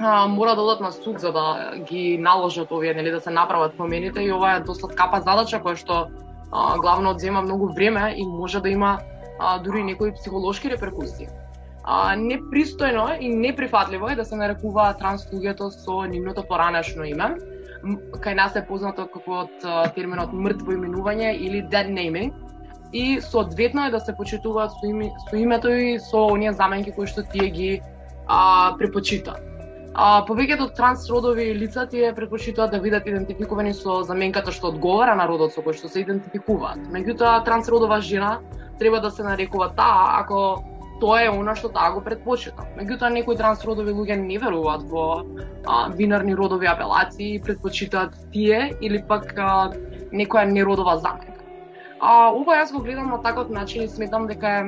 а, 0.00 0.26
мора 0.26 0.56
да 0.56 0.62
одат 0.62 0.80
на 0.80 0.90
суд 0.92 1.20
за 1.20 1.32
да 1.32 1.76
ги 1.78 2.18
наложат 2.18 2.72
овие, 2.72 2.94
нели 2.94 3.10
да 3.10 3.20
се 3.20 3.30
направат 3.30 3.76
промените 3.76 4.20
и 4.20 4.32
ова 4.32 4.56
е 4.56 4.60
доста 4.60 4.90
скапа 4.90 5.20
задача 5.20 5.62
која 5.62 5.78
што 5.78 6.06
а, 6.52 6.78
главно 6.78 7.08
да 7.08 7.14
одзема 7.14 7.42
многу 7.42 7.72
време 7.72 8.14
и 8.16 8.26
може 8.26 8.60
да 8.60 8.68
има 8.68 8.98
а, 9.38 9.58
дури 9.58 9.82
некои 9.82 10.12
психолошки 10.12 10.70
реперкусии. 10.70 11.28
А, 11.84 12.16
непристојно 12.16 13.18
и 13.20 13.28
неприфатливо 13.28 14.08
е 14.08 14.16
да 14.16 14.24
се 14.24 14.36
нарекува 14.36 14.94
транс 14.98 15.26
луѓето 15.30 15.70
со 15.70 16.02
нивното 16.06 16.42
поранешно 16.48 17.04
име. 17.04 17.36
Кај 18.18 18.34
нас 18.34 18.56
е 18.56 18.64
познато 18.66 19.06
како 19.06 19.44
од 19.46 19.66
терминот 19.94 20.32
мртво 20.32 20.74
именување 20.74 21.36
или 21.38 21.62
dead 21.62 21.92
naming 21.92 22.32
и 22.92 23.20
соодветно 23.20 23.86
е 23.86 23.90
да 23.90 24.00
се 24.00 24.14
почитуваат 24.16 24.70
со, 24.80 24.86
име, 24.86 25.10
со 25.30 25.36
името 25.36 25.68
и 25.68 25.98
со 26.00 26.26
оние 26.26 26.52
заменки 26.52 26.90
кои 26.90 27.06
што 27.06 27.22
тие 27.22 27.50
ги 27.50 27.70
а, 28.26 28.74
препочитаат. 28.78 29.45
А, 29.96 30.20
повеќето 30.28 30.68
трансродови 30.76 31.54
лица 31.56 31.86
тие 31.88 32.12
предпочитуваат 32.12 32.74
да 32.74 32.78
видат 32.84 33.06
идентификувани 33.08 33.72
со 33.74 34.02
заменката 34.04 34.52
што 34.52 34.68
одговара 34.68 35.14
на 35.16 35.24
родот 35.24 35.54
со 35.54 35.62
кој 35.64 35.78
што 35.78 35.88
се 35.88 36.02
идентификуваат. 36.02 36.82
Меѓутоа, 36.92 37.38
трансродова 37.46 37.96
жена 38.04 38.34
треба 38.78 39.00
да 39.00 39.10
се 39.10 39.24
нарекува 39.24 39.70
таа 39.78 40.18
ако 40.20 40.40
тоа 41.00 41.22
е 41.24 41.30
она 41.32 41.54
што 41.56 41.70
таа 41.72 41.94
го 41.94 42.02
предпочита. 42.04 42.66
Меѓутоа, 42.76 43.08
некои 43.14 43.40
трансродови 43.40 43.94
луѓе 43.96 44.18
не 44.20 44.36
веруваат 44.36 44.84
во 44.90 45.24
а, 45.64 45.88
бинарни 45.88 46.36
родови 46.36 46.68
апелации 46.68 47.36
и 47.36 47.40
предпочитаат 47.40 48.18
тие 48.36 48.74
или 48.82 49.00
пак 49.00 49.32
а, 49.38 49.72
некоја 50.12 50.44
неродова 50.44 50.98
заменка. 51.00 51.40
А, 52.00 52.28
ова 52.36 52.60
јас 52.60 52.72
го 52.76 52.84
гледам 52.84 53.08
на 53.16 53.22
таков 53.24 53.48
начин 53.48 53.88
и 53.88 53.88
сметам 53.88 54.28
дека 54.28 54.52
е 54.60 54.62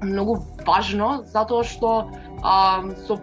многу 0.00 0.40
важно 0.64 1.22
затоа 1.28 1.60
што 1.60 2.08
а, 2.40 2.80
со 3.04 3.20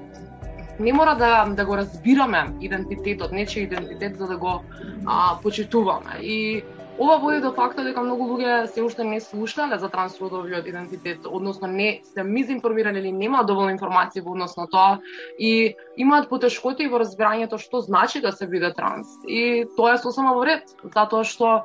не 0.80 0.94
мора 0.94 1.16
да, 1.16 1.46
да 1.46 1.66
го 1.66 1.78
разбираме 1.78 2.48
идентитетот, 2.62 3.32
нечи 3.32 3.60
идентитет 3.60 4.18
за 4.18 4.28
да 4.28 4.38
го 4.38 4.64
а, 5.06 5.38
почитуваме. 5.44 6.20
И 6.22 6.64
ова 7.00 7.18
води 7.18 7.40
до 7.42 7.52
факта 7.52 7.84
дека 7.84 8.02
многу 8.04 8.28
луѓе 8.28 8.66
се 8.66 8.84
уште 8.84 9.04
не 9.04 9.20
слушнале 9.20 9.80
за 9.80 9.90
трансродовиот 9.90 10.68
идентитет, 10.68 11.26
односно 11.26 11.68
не 11.68 12.02
се 12.04 12.24
мизинформирани 12.24 13.00
или 13.00 13.12
нема 13.12 13.44
доволно 13.44 13.72
информации 13.72 14.22
во 14.22 14.32
однос 14.32 14.58
на 14.58 14.68
тоа 14.68 15.00
и 15.40 15.76
имаат 15.98 16.30
потешкоти 16.30 16.88
во 16.88 17.00
разбирањето 17.00 17.58
што 17.58 17.80
значи 17.80 18.22
да 18.22 18.32
се 18.32 18.48
биде 18.48 18.74
транс. 18.74 19.08
И 19.28 19.66
тоа 19.78 19.96
е 19.96 20.04
сосема 20.04 20.36
во 20.36 20.44
ред, 20.44 20.76
затоа 20.84 21.24
што 21.24 21.64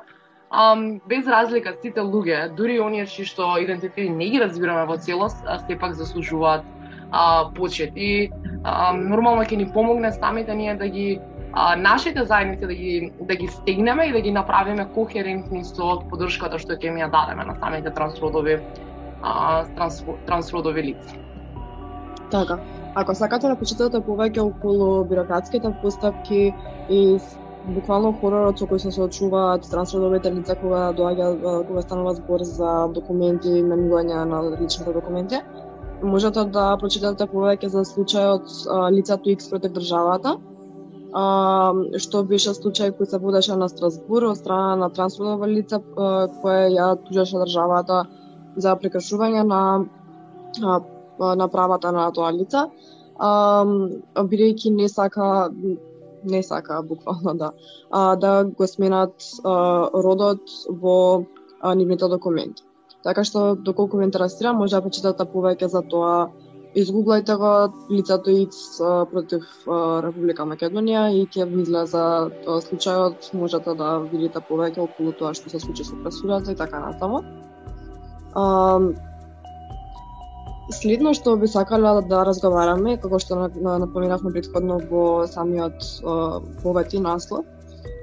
um, 0.51 1.01
без 1.07 1.27
разлика 1.27 1.75
сите 1.81 1.99
луѓе, 1.99 2.55
дури 2.55 2.79
оние 2.79 3.05
чии 3.05 3.27
што 3.27 3.55
идентитети 3.59 4.09
не 4.09 4.29
ги 4.29 4.39
разбираме 4.39 4.87
во 4.87 4.97
целост, 4.97 5.43
сепак 5.67 5.95
заслужуваат 5.95 6.63
а, 7.11 7.51
почет. 7.51 7.91
И 7.95 8.31
а, 8.65 8.93
нормално 8.97 9.45
ќе 9.45 9.57
ни 9.61 9.67
помогне 9.71 10.11
самите 10.11 10.55
ние 10.55 10.75
да 10.75 10.87
ги 10.89 11.19
а, 11.53 11.75
нашите 11.75 12.25
заедници 12.25 12.65
да 12.65 12.73
ги 12.73 13.11
да 13.21 13.35
ги 13.35 13.47
стегнеме 13.47 14.05
и 14.05 14.11
да 14.11 14.21
ги 14.21 14.31
направиме 14.31 14.87
кохерентни 14.95 15.63
со 15.63 15.99
поддршката 16.09 16.59
што 16.59 16.73
ќе 16.73 16.93
ми 16.93 17.05
ја 17.05 17.11
дадеме 17.13 17.45
на 17.45 17.55
самите 17.61 17.93
трансродови 17.93 18.57
а, 19.21 19.65
транс, 19.77 20.03
трансродови 20.25 20.83
лица. 20.83 21.15
Така. 22.31 22.59
Ако 22.95 23.15
сакате 23.15 23.47
да 23.47 23.55
почитате 23.59 24.01
повеќе 24.01 24.41
околу 24.41 25.03
бирократските 25.05 25.69
постапки 25.81 26.53
и 26.89 27.01
буквално 27.67 28.13
хоророт 28.21 28.59
со 28.59 28.65
кој 28.69 28.81
се 28.81 28.91
соочуваат 28.95 29.69
трансродовите 29.69 30.31
лица 30.33 30.55
кога 30.57 30.89
доаѓа 30.97 31.29
кога 31.67 31.81
станува 31.81 32.13
збор 32.17 32.43
за 32.49 32.73
документи, 32.97 33.61
менување 33.61 34.25
на 34.31 34.41
личните 34.57 34.93
документи, 34.93 35.41
можете 36.03 36.43
да 36.51 36.75
прочитате 36.79 37.27
повеќе 37.29 37.69
за 37.71 37.85
случајот 37.87 38.51
а, 38.67 38.89
лицето 38.91 39.29
X 39.29 39.49
против 39.49 39.73
државата, 39.77 40.35
а, 41.13 41.73
што 42.01 42.23
беше 42.23 42.55
случај 42.57 42.93
кој 42.97 43.09
се 43.09 43.19
водеше 43.19 43.55
на 43.55 43.69
Страсбур 43.69 44.27
од 44.31 44.37
страна 44.37 44.75
на 44.75 44.89
трансродово 44.89 45.47
лице 45.47 45.79
а, 45.79 46.27
кое 46.41 46.69
ја 46.75 46.95
тужеше 47.07 47.41
државата 47.45 48.05
за 48.57 48.75
прекршување 48.75 49.43
на 49.43 49.61
а, 50.63 50.79
на 51.35 51.47
правата 51.47 51.91
на 51.91 52.11
тоа 52.11 52.31
лице, 52.35 52.67
а, 53.17 53.63
бидејќи 54.15 54.75
не 54.75 54.89
сака 54.89 55.49
не 56.25 56.43
сака 56.43 56.81
буквално 56.83 57.33
да 57.37 57.51
а, 57.91 58.15
да 58.15 58.43
го 58.43 58.67
сменат 58.67 59.13
а, 59.43 59.89
родот 59.93 60.41
во 60.69 61.23
а, 61.61 61.75
нивните 61.75 62.07
документи. 62.07 62.63
Така 63.05 63.23
што 63.23 63.53
доколку 63.55 63.99
ве 64.01 64.07
интересира, 64.07 64.53
може 64.57 64.75
да 64.75 64.81
почитате 64.81 65.25
повеќе 65.29 65.69
за 65.69 65.81
тоа. 65.85 66.27
Изгуглајте 66.75 67.35
го 67.39 67.51
лицето 67.93 68.33
ИЦ 68.35 68.57
против 69.11 69.43
Република 70.03 70.43
Македонија 70.49 71.05
и 71.13 71.21
ќе 71.31 71.45
ви 71.51 71.61
излезе 71.61 72.01
а, 72.01 72.57
случајот, 72.65 73.29
можете 73.33 73.75
да 73.79 73.91
видите 73.99 74.41
повеќе 74.49 74.83
околу 74.83 75.13
тоа 75.21 75.31
што 75.37 75.53
се 75.53 75.61
случи 75.63 75.85
со 75.87 75.95
пресудата 76.03 76.51
и 76.51 76.59
така 76.59 76.81
натаму. 76.83 77.21
Следно 80.73 81.13
што 81.13 81.37
би 81.37 81.47
сакала 81.47 82.01
да 82.09 82.25
разговараме, 82.25 82.97
како 82.97 83.19
што 83.19 83.35
на- 83.37 84.33
предходно 84.33 84.81
во 84.89 85.27
самиот 85.27 85.79
повети 86.63 86.99
наслов, 86.99 87.45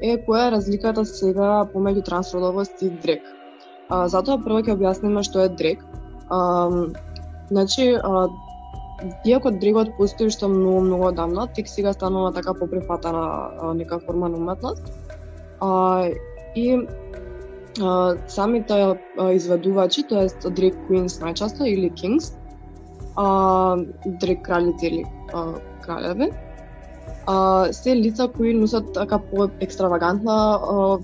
е 0.01 0.17
која 0.17 0.49
е 0.49 0.51
разликата 0.57 1.05
сега 1.05 1.69
помеѓу 1.75 2.05
трансродовост 2.05 2.83
и 2.83 2.91
дрек. 2.91 3.42
А, 3.89 4.09
затоа 4.09 4.39
прво 4.45 4.63
ќе 4.63 4.77
објасниме 4.77 5.23
што 5.27 5.45
е 5.45 5.49
дрек. 5.49 5.85
А, 6.31 6.71
значи, 7.51 7.93
а, 7.99 8.27
иако 9.25 9.51
дрегот 9.51 9.97
постои 9.97 10.31
што 10.31 10.49
многу, 10.49 10.81
многу 10.87 11.09
одамна, 11.11 11.47
тек 11.57 11.69
сега 11.69 11.93
станува 11.93 12.33
така 12.33 12.55
поприфатана 12.55 13.75
нека 13.75 13.99
форма 14.01 14.29
на 14.29 14.37
уметност. 14.37 14.93
А, 15.61 16.09
и 16.55 16.87
а, 17.81 18.15
самите 18.27 18.97
а, 19.19 19.33
изведувачи, 19.33 20.07
тоест 20.09 20.47
дрек 20.55 20.79
queens 20.89 21.19
најчесто 21.23 21.67
или 21.67 21.91
kings, 21.91 22.33
а, 23.17 23.77
дрек 24.21 24.43
кралици 24.43 24.87
или 24.87 25.05
а, 25.33 25.53
кралеви, 25.85 26.33
а, 27.27 27.73
се 27.73 27.97
лица 27.97 28.29
кои 28.29 28.55
носат 28.55 28.93
така 28.93 29.19
по 29.19 29.49
екстравагантна 29.61 30.59
а, 30.63 30.99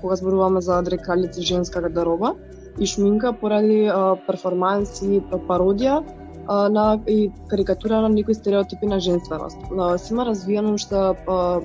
кога 0.00 0.16
зборуваме 0.16 0.60
за 0.60 0.82
дрекалици 0.82 1.42
женска 1.42 1.80
гардероба 1.80 2.34
и 2.78 2.86
шминка 2.86 3.32
поради 3.32 3.86
а, 3.86 4.16
перформанси, 4.26 5.22
пародија 5.48 6.02
а, 6.46 6.68
на 6.68 7.00
и 7.06 7.30
карикатура 7.48 8.00
на 8.00 8.08
некои 8.08 8.34
стереотипи 8.34 8.86
на 8.86 9.00
женственост. 9.00 9.58
А, 9.78 9.98
се 9.98 10.14
развиено 10.14 10.74
уште 10.74 10.96
а, 10.96 11.60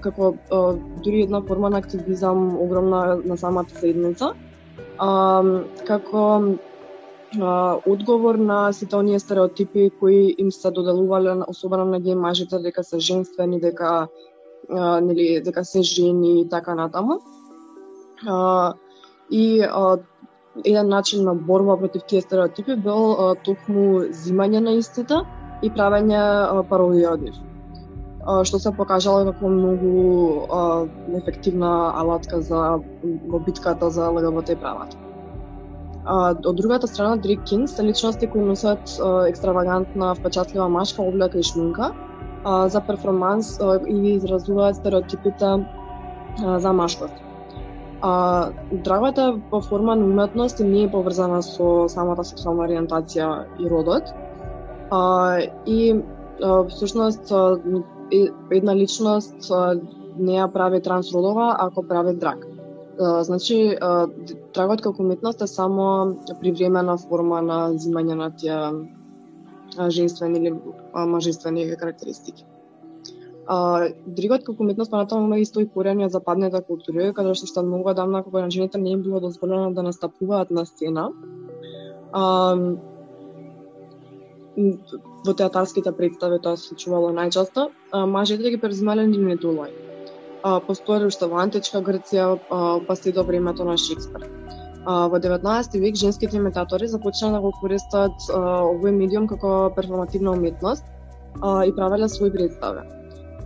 како 0.00 0.34
а, 0.50 0.74
дури 1.04 1.22
една 1.22 1.42
форма 1.42 1.70
на 1.70 1.78
активизам 1.78 2.56
огромна 2.60 3.20
на 3.24 3.36
самата 3.36 3.74
заедница. 3.80 4.32
А, 4.98 5.42
како 5.86 6.42
а, 7.40 7.76
одговор 7.86 8.34
на 8.34 8.72
сите 8.72 8.96
оние 8.96 9.18
стереотипи 9.18 9.90
кои 10.00 10.34
им 10.38 10.52
се 10.52 10.70
доделувале 10.70 11.34
на- 11.34 11.46
особено 11.48 11.84
на 11.84 12.00
ги 12.00 12.14
мажите 12.14 12.58
дека 12.58 12.84
се 12.84 12.98
женствени, 12.98 13.60
дека 13.60 14.08
а, 14.70 15.00
нели 15.00 15.40
дека 15.44 15.64
се 15.64 15.82
жени 15.82 16.40
и 16.40 16.48
така 16.48 16.74
натаму. 16.74 17.20
А, 18.26 18.74
и 19.30 19.62
а, 19.62 19.98
еден 20.64 20.88
начин 20.88 21.24
на 21.24 21.34
борба 21.34 21.76
против 21.76 22.02
тие 22.04 22.20
стереотипи 22.20 22.76
бил 22.76 23.12
а, 23.12 23.34
токму 23.34 24.08
зимање 24.10 24.62
на 24.64 24.74
истите 24.78 25.22
и 25.62 25.70
правење 25.70 26.22
пародија 26.70 27.12
од 27.14 27.26
нив. 27.26 27.36
Што 28.44 28.58
се 28.60 28.72
покажало 28.76 29.24
како 29.30 29.48
многу 29.48 30.46
а, 30.52 30.62
ефективна 31.20 31.92
алатка 31.96 32.40
за 32.42 32.80
во 33.02 33.38
битката 33.38 33.90
за 33.90 34.10
ЛГБТ 34.10 34.58
правата. 34.60 34.96
А, 36.04 36.32
од 36.32 36.56
другата 36.56 36.86
страна, 36.86 37.16
Дрик 37.16 37.44
Кинг 37.44 37.68
се 37.68 37.84
личности 37.84 38.26
кои 38.26 38.42
носат 38.42 38.98
а, 38.98 39.28
екстравагантна, 39.28 40.14
впечатлива 40.14 40.68
машка 40.68 41.02
облека 41.02 41.38
и 41.38 41.42
шминка 41.42 41.92
а, 42.44 42.68
за 42.68 42.80
перформанс 42.80 43.60
а, 43.60 43.80
и 43.86 44.14
изразуваат 44.14 44.76
стереотипите 44.76 45.44
а, 45.44 46.58
за 46.58 46.72
машкост. 46.72 47.27
А, 48.00 48.50
драгата 48.72 49.40
по 49.50 49.60
форма 49.60 49.96
на 49.96 50.04
уметност 50.04 50.60
и 50.60 50.64
не 50.64 50.82
е 50.82 50.90
поврзана 50.90 51.42
со 51.42 51.88
самата 51.88 52.24
сексуална 52.24 52.68
ориентација 52.68 53.46
и 53.58 53.70
родот. 53.70 54.12
А, 54.90 55.40
и 55.66 56.02
а, 56.42 56.64
всушност 56.68 57.32
а, 57.32 57.58
една 58.50 58.76
личност 58.76 59.50
а, 59.50 59.74
не 60.18 60.38
ја 60.38 60.52
прави 60.52 60.82
трансродова 60.82 61.56
ако 61.58 61.82
прави 61.82 62.14
драг. 62.14 62.46
А, 63.00 63.24
Значи, 63.24 63.76
драгот 64.54 64.82
како 64.82 65.02
уметност 65.02 65.42
е 65.42 65.46
само 65.46 66.14
привремена 66.40 66.96
форма 66.98 67.42
на 67.42 67.58
зимање 67.74 68.14
на 68.14 68.30
тие 68.30 69.90
женствени 69.90 70.38
или 70.38 70.54
мажествени 70.94 71.76
карактеристики. 71.76 72.44
А, 73.48 73.88
дригот 74.04 74.44
како 74.44 74.62
уметност 74.62 74.90
понатаму 74.92 75.24
има 75.24 75.38
исто 75.40 75.62
и 75.64 75.68
корени 75.72 76.04
од 76.04 76.12
западната 76.12 76.60
култура, 76.60 77.14
каде 77.16 77.32
што 77.38 77.46
што 77.48 77.62
многу 77.64 77.88
одамна 77.88 78.20
кога 78.22 78.42
на 78.44 78.52
жените 78.52 78.78
не 78.78 78.92
им 78.92 79.02
било 79.02 79.20
дозволено 79.24 79.72
да 79.72 79.82
настапуваат 79.86 80.50
на 80.50 80.66
сцена. 80.68 81.08
А, 82.12 82.22
во 85.26 85.34
театарските 85.34 85.92
представи 85.96 86.40
тоа 86.44 86.56
се 86.56 86.68
случувало 86.68 87.14
најчесто, 87.16 87.70
мажите 88.16 88.50
ги 88.50 88.60
преземале 88.60 89.06
нивните 89.06 89.46
улоги. 89.46 89.72
А, 90.42 90.60
постоеле 90.60 91.08
уште 91.08 91.30
во 91.32 91.40
античка 91.40 91.80
Грција, 91.80 92.28
а, 92.50 92.60
па 92.86 92.96
се 92.96 93.12
до 93.12 93.24
времето 93.24 93.64
на 93.64 93.78
Шекспир. 93.78 94.28
А, 94.84 95.08
во 95.08 95.16
19 95.24 95.80
век 95.80 95.96
женските 95.96 96.36
имитатори 96.36 96.88
започнаа 96.88 97.32
да 97.32 97.40
го 97.40 97.54
користат 97.62 98.28
овој 98.28 98.92
медиум 98.92 99.26
како 99.26 99.72
перформативна 99.74 100.36
уметност 100.36 100.84
а, 101.40 101.64
и 101.64 101.72
правеле 101.72 102.12
своји 102.12 102.32
представи. 102.36 102.97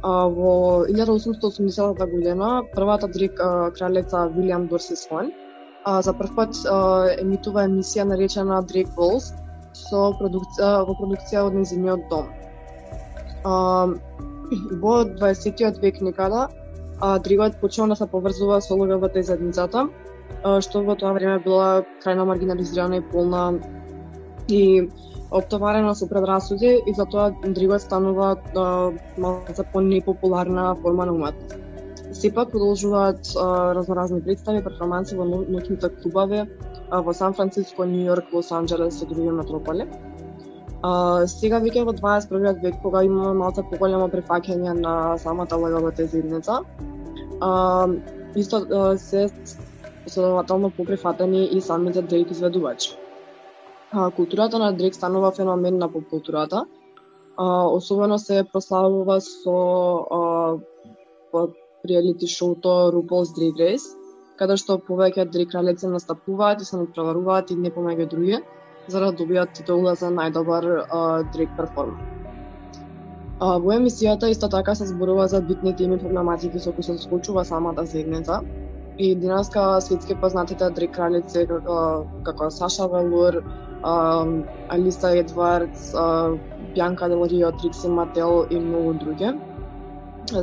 А, 0.02 0.26
во 0.26 0.84
1880 0.88 2.10
година 2.10 2.62
првата 2.74 3.08
дрик 3.08 3.40
а, 3.40 3.70
кралица 3.70 4.28
Вилиам 4.36 4.66
Дорси 4.66 4.96
Слон 4.96 5.32
а, 5.84 6.02
за 6.02 6.12
прв 6.12 6.34
пат 6.34 6.58
а, 6.66 7.06
емитува 7.18 7.66
емисија 7.68 8.08
наречена 8.10 8.62
Дрек 8.62 8.90
Волс 8.96 9.32
со 9.72 10.10
продукција 10.18 10.72
во 10.88 10.96
продукција 10.98 11.46
од 11.46 11.54
незиниот 11.54 12.08
дом. 12.10 12.32
А, 13.44 13.86
во 14.82 14.96
20 15.04 15.80
век 15.80 16.00
некада 16.00 16.48
а, 17.00 17.18
дригот 17.18 17.60
почнал 17.60 17.88
да 17.88 17.96
се 17.96 18.06
поврзува 18.06 18.60
со 18.60 18.74
логавата 18.74 19.18
и 19.18 19.22
задницата, 19.22 19.88
а, 20.42 20.60
што 20.60 20.82
во 20.82 20.96
тоа 20.96 21.14
време 21.14 21.38
била 21.38 21.84
крајно 22.04 22.26
маргинализирана 22.26 22.98
и 22.98 23.06
полна 23.12 23.58
и 24.48 24.90
оптоварена 25.32 25.94
со 25.94 26.06
предрасуди 26.08 26.78
и 26.86 26.94
затоа 26.94 27.32
Дриго 27.44 27.78
станува 27.78 28.36
а, 28.56 28.92
малку 29.18 29.64
по 29.72 29.80
непопуларна 29.80 30.74
форма 30.82 31.06
на 31.06 31.12
уметност. 31.12 31.58
Сепак 32.12 32.50
продолжуваат 32.50 33.32
разноразни 33.74 34.20
представи, 34.20 34.62
перформанси 34.64 35.16
во 35.16 35.24
ноќните 35.24 35.88
клубови 36.02 36.42
а, 36.44 37.00
во 37.00 37.14
Сан 37.16 37.32
Франциско, 37.32 37.86
Нью 37.88 38.04
Йорк, 38.10 38.32
Лос 38.32 38.52
Анџелес 38.52 39.02
и 39.02 39.08
други 39.08 39.30
метрополи. 39.32 39.88
А, 40.82 41.26
сега 41.26 41.60
веќе 41.64 41.86
во 41.88 41.94
21 41.96 42.60
век, 42.62 42.80
кога 42.82 43.04
имаме 43.06 43.32
малце 43.38 43.64
поголемо 43.70 44.10
прифаќање 44.12 44.74
на 44.80 44.94
самата 45.18 45.56
ЛГБТ 45.56 46.08
заедница, 46.10 46.60
а, 47.40 47.88
исто 48.36 48.64
а, 48.66 48.98
се 48.98 49.30
следователно 50.06 50.70
поприфатени 50.70 51.44
и 51.46 51.60
самите 51.60 52.02
дрейк 52.02 52.30
изведувачи. 52.30 53.01
А, 53.92 54.10
културата 54.10 54.58
на 54.58 54.72
дрек 54.72 54.94
станува 54.94 55.30
феномен 55.30 55.78
на 55.78 55.88
поп-културата, 55.92 56.64
особено 57.38 58.18
се 58.18 58.44
прославува 58.52 59.20
со 59.20 59.56
а, 60.10 60.20
па, 61.32 61.48
реалити 61.88 62.26
шоуто 62.26 62.92
RuPaul's 62.94 63.34
Drag 63.36 63.60
Race, 63.60 63.88
каде 64.38 64.56
што 64.56 64.78
повеќе 64.88 65.28
Дрек 65.28 65.50
кралеци 65.52 65.90
настапуваат 65.92 66.62
и 66.62 66.64
се 66.64 66.80
надпреваруваат 66.80 67.50
и 67.50 67.56
не 67.56 67.70
помеѓу 67.70 68.08
други, 68.08 68.40
за 68.88 69.00
да 69.00 69.12
добијат 69.12 69.52
титула 69.58 69.94
за 69.94 70.08
најдобар 70.08 70.68
дрек 71.34 71.52
перформер. 71.56 72.00
А, 73.40 73.58
во 73.58 73.76
емисијата 73.76 74.30
исто 74.30 74.48
така 74.48 74.74
се 74.74 74.86
зборува 74.86 75.28
за 75.28 75.42
битни 75.42 75.76
теми 75.76 75.96
и 75.96 75.98
проблематики 75.98 76.58
со 76.58 76.72
кои 76.72 76.82
се 76.82 76.98
скочува 76.98 77.44
самата 77.44 77.84
заедница. 77.84 78.40
И 78.98 79.14
динаска 79.16 79.80
светски 79.80 80.14
познатите 80.14 80.70
три 80.76 80.88
кралици 80.88 81.46
како, 81.48 82.06
како 82.24 82.50
Саша 82.50 82.88
Велур, 82.92 83.40
Алиса 83.82 85.14
Едвардс, 85.16 85.92
Бјанка 86.74 87.08
Дел 87.08 87.24
Рио, 87.30 87.52
Трикси 87.52 87.88
Мател 87.88 88.46
и 88.50 88.60
многу 88.60 88.94
други 88.94 89.32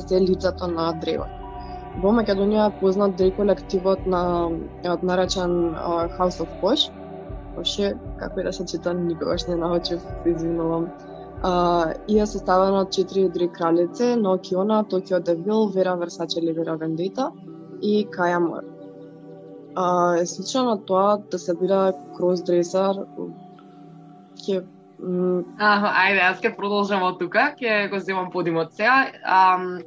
се 0.08 0.22
лицата 0.22 0.68
на 0.68 0.92
древот. 1.02 1.36
Во 2.04 2.12
Македонија 2.14 2.68
е 2.70 2.80
познат 2.80 3.16
дрек 3.18 3.36
колективот 3.40 4.06
на 4.08 4.22
од 4.86 5.04
наречен 5.04 5.74
House 6.18 6.44
of 6.44 6.52
Posh, 6.62 6.90
Поше, 7.56 7.96
како 8.20 8.40
и 8.40 8.44
да 8.44 8.54
се 8.54 8.66
чита, 8.66 8.94
никогаш 8.94 9.48
не 9.48 9.56
научив, 9.56 10.02
се 10.24 10.30
извинувам. 10.30 10.88
А, 11.44 11.94
и 12.08 12.20
е 12.20 12.26
составена 12.28 12.84
од 12.86 12.92
четири 12.92 13.30
дри 13.30 13.50
кралици, 13.50 14.16
но 14.20 14.38
Киона, 14.38 14.84
Токио 14.84 15.20
Девил, 15.20 15.68
Вера 15.76 15.96
Версаче 15.98 16.40
или 16.40 16.54
Вера 16.54 16.78
Вендита 16.78 17.32
и 17.82 18.08
Каја 18.12 18.39
Мор. 18.39 18.65
А, 19.76 20.15
е 20.18 20.26
слично 20.26 20.63
на 20.63 20.78
тоа 20.86 21.18
да 21.32 21.39
се 21.39 21.56
бира 21.56 21.94
кросдресар, 22.18 23.06
ќе 24.39 24.65
Аха, 25.00 25.94
ајде, 25.96 26.20
јас 26.20 26.42
ќе 26.44 26.50
продолжам 26.58 27.06
од 27.08 27.22
тука, 27.22 27.54
ќе 27.56 27.88
го 27.92 28.02
земам 28.04 28.34
подимот 28.34 28.74
сега. 28.76 29.06
Ам, 29.24 29.80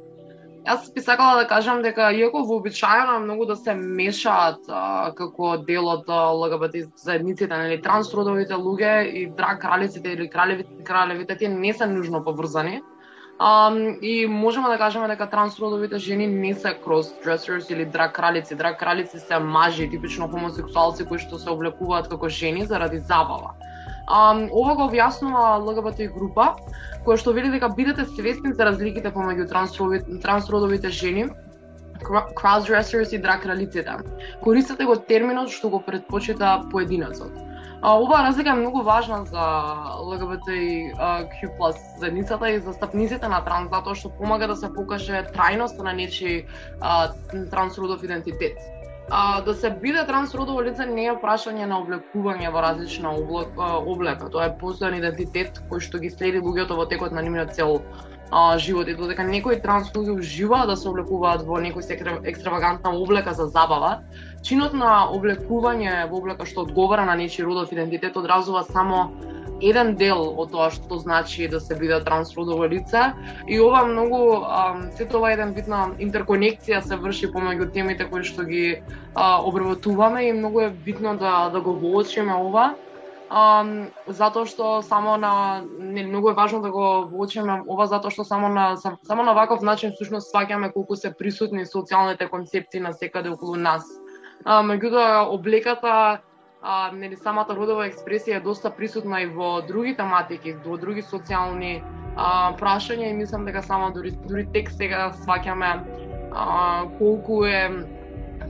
Јас 0.63 0.85
би 0.95 1.01
сакала 1.03 1.41
да 1.41 1.47
кажам 1.47 1.81
дека 1.83 2.05
иако 2.15 2.45
вообичаено 2.47 3.17
многу 3.19 3.45
да 3.45 3.55
се 3.59 3.73
мешаат 3.75 4.69
а, 4.69 5.11
како 5.17 5.57
дел 5.67 5.89
од 5.91 6.07
ЛГБТ 6.07 6.85
заедниците, 7.03 7.51
нели 7.51 7.81
трансродовите 7.83 8.55
луѓе 8.55 8.93
и 9.11 9.25
драг 9.27 9.59
кралиците 9.59 10.13
или 10.15 10.29
кралевите, 10.31 10.71
кралевите 10.87 11.35
тие 11.35 11.49
не 11.49 11.73
се 11.73 11.85
нужно 11.85 12.23
поврзани. 12.23 12.79
Um, 13.39 13.99
и 13.99 14.27
можеме 14.27 14.69
да 14.69 14.77
кажеме 14.77 15.07
дека 15.07 15.29
трансродовите 15.29 15.97
жени 15.97 16.27
не 16.27 16.53
се 16.53 16.77
кросдресерс 16.83 17.69
или 17.69 17.85
драг 17.85 18.13
кралици. 18.15 18.55
Драг 18.55 18.79
кралици 18.79 19.19
се 19.19 19.39
мажи, 19.39 19.89
типично 19.89 20.29
хомосексуалци 20.29 21.05
кои 21.05 21.17
што 21.17 21.39
се 21.41 21.49
облекуваат 21.49 22.07
како 22.13 22.29
жени 22.29 22.65
заради 22.65 22.99
забава. 22.99 23.57
Um, 24.05 24.49
ова 24.51 24.75
го 24.75 24.85
објаснува 24.85 25.57
ЛГБТ 25.63 26.13
група, 26.13 26.53
која 27.05 27.17
што 27.17 27.33
вели 27.33 27.49
дека 27.49 27.71
бидете 27.73 28.05
свесни 28.05 28.53
за 28.53 28.69
разликите 28.69 29.09
помеѓу 29.09 29.49
трансродовите, 29.49 30.19
трансродовите 30.21 30.89
жени, 30.91 31.25
кра- 32.03 32.27
crossdressers 32.37 33.15
и 33.15 33.17
драг 33.17 33.41
кралиците. 33.41 33.97
Користете 34.43 34.85
го 34.85 34.95
терминот 34.95 35.49
што 35.49 35.69
го 35.69 35.79
предпочита 35.79 36.61
поединецот. 36.71 37.31
А, 37.85 37.99
оваа 37.99 38.23
разлика 38.23 38.49
е 38.49 38.53
многу 38.53 38.81
важна 38.81 39.25
за 39.25 39.43
LGBTQ+ 39.99 41.73
заедницата 41.97 42.49
и 42.49 42.59
застапниците 42.59 43.27
на 43.27 43.41
транс, 43.43 43.67
затоа 43.75 43.91
што 43.99 44.11
помага 44.19 44.47
да 44.47 44.55
се 44.55 44.69
покаже 44.71 45.25
трајноста 45.35 45.83
на 45.83 45.91
нечи 45.91 46.45
а, 46.79 47.11
трансродов 47.51 48.03
идентитет. 48.07 48.55
А, 49.11 49.41
да 49.41 49.53
се 49.53 49.69
биде 49.69 50.05
трансродово 50.07 50.63
лице 50.63 50.85
не 50.85 51.09
е 51.11 51.17
прашање 51.19 51.67
на 51.67 51.81
облекување 51.83 52.53
во 52.55 52.63
различна 52.63 53.11
облек, 53.19 53.51
облека, 53.59 54.31
тоа 54.31 54.47
е 54.47 54.55
постојан 54.63 54.95
идентитет 55.03 55.59
кој 55.67 55.83
што 55.83 55.99
ги 55.99 56.09
следи 56.09 56.39
луѓето 56.39 56.79
во 56.79 56.87
текот 56.87 57.11
на 57.11 57.19
нивниот 57.19 57.51
цел 57.51 57.81
а, 58.33 58.57
живот 58.57 58.87
и 58.87 58.95
додека 58.97 59.23
некои 59.23 59.59
транс 59.61 59.91
луѓе 59.93 60.17
уживаат 60.17 60.67
да 60.67 60.77
се 60.77 60.89
облекуваат 60.89 61.45
во 61.45 61.59
некој 61.61 61.85
секре- 61.85 62.17
екстравагантна 62.31 62.95
облека 62.97 63.33
за 63.37 63.45
забава, 63.45 63.99
чинот 64.41 64.73
на 64.73 65.05
облекување 65.13 66.09
во 66.09 66.17
облека 66.17 66.49
што 66.49 66.65
одговара 66.65 67.05
на 67.05 67.15
нечи 67.15 67.45
родов 67.45 67.71
идентитет 67.71 68.17
одразува 68.17 68.63
само 68.63 69.11
еден 69.61 69.93
дел 69.95 70.23
од 70.41 70.51
тоа 70.51 70.69
што 70.73 70.97
значи 70.99 71.47
да 71.47 71.59
се 71.61 71.75
биде 71.79 71.99
трансродово 72.03 72.67
лице 72.67 73.13
и 73.47 73.59
ова 73.61 73.85
многу 73.85 74.43
ам, 74.43 74.89
сето 74.97 75.21
ова 75.21 75.31
еден 75.33 75.53
вид 75.53 75.67
на 75.67 75.85
интерконекција 75.99 76.81
се 76.81 76.97
врши 76.97 77.29
помеѓу 77.31 77.69
темите 77.73 78.09
кои 78.09 78.23
што 78.27 78.43
ги 78.49 78.81
а, 79.15 79.39
обработуваме 79.41 80.27
и 80.27 80.33
многу 80.33 80.65
е 80.67 80.69
битно 80.69 81.15
да 81.17 81.49
да 81.53 81.61
го 81.61 81.73
воочиме 81.73 82.33
ова. 82.33 82.73
Um, 83.31 83.89
затоа 84.07 84.45
што 84.45 84.81
само 84.83 85.15
на 85.17 85.63
не 85.79 86.03
многу 86.03 86.29
е 86.29 86.33
важно 86.33 86.61
да 86.61 86.69
го 86.69 87.07
воочиме 87.09 87.63
ова 87.67 87.87
затоа 87.87 88.11
што 88.11 88.23
само 88.23 88.49
на 88.49 88.75
само 88.77 89.23
на 89.23 89.33
ваков 89.33 89.61
начин 89.61 89.91
всушност 89.95 90.29
сваќаме 90.29 90.73
колку 90.73 90.95
се 90.95 91.13
присутни 91.17 91.65
социјалните 91.65 92.29
концепти 92.29 92.79
на 92.79 92.93
секаде 92.93 93.29
околу 93.29 93.55
нас. 93.55 93.87
А, 94.45 94.61
меѓутоа 94.61 95.31
облеката 95.33 96.19
а, 96.61 96.91
нели 96.91 97.15
самата 97.15 97.55
родова 97.55 97.87
експресија 97.87 98.37
е 98.37 98.43
доста 98.43 98.69
присутна 98.69 99.21
и 99.23 99.25
во 99.25 99.61
други 99.61 99.95
тематики, 99.95 100.53
во 100.65 100.77
други 100.77 101.01
социјални 101.01 101.81
а, 102.15 102.53
прашања 102.59 103.09
и 103.09 103.17
мислам 103.17 103.45
дека 103.45 103.63
само 103.63 103.89
дури 103.95 104.11
дури 104.27 104.45
тек 104.53 104.69
сега 104.71 105.13
сваќаме 105.23 105.71
а, 106.31 106.85
колку 106.99 107.45
е 107.45 107.69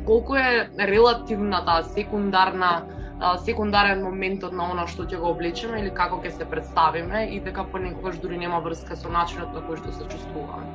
колку 0.05 0.35
е 0.35 0.69
релативната 0.79 1.83
секундарна 1.83 2.83
а, 3.23 3.37
секундарен 3.37 4.01
моментот 4.03 4.55
на 4.59 4.65
она 4.71 4.83
што 4.93 5.05
ќе 5.07 5.19
го 5.21 5.29
облечеме 5.31 5.77
или 5.81 5.91
како 5.99 6.17
ќе 6.23 6.31
се 6.37 6.47
представиме 6.53 7.21
и 7.35 7.39
дека 7.45 7.63
понекогаш 7.75 8.17
дури 8.23 8.39
нема 8.41 8.59
врска 8.65 8.97
со 8.99 9.11
начинот 9.13 9.53
на 9.55 9.61
кој 9.67 9.79
што 9.79 9.93
се 9.99 10.07
чувствуваме. 10.11 10.67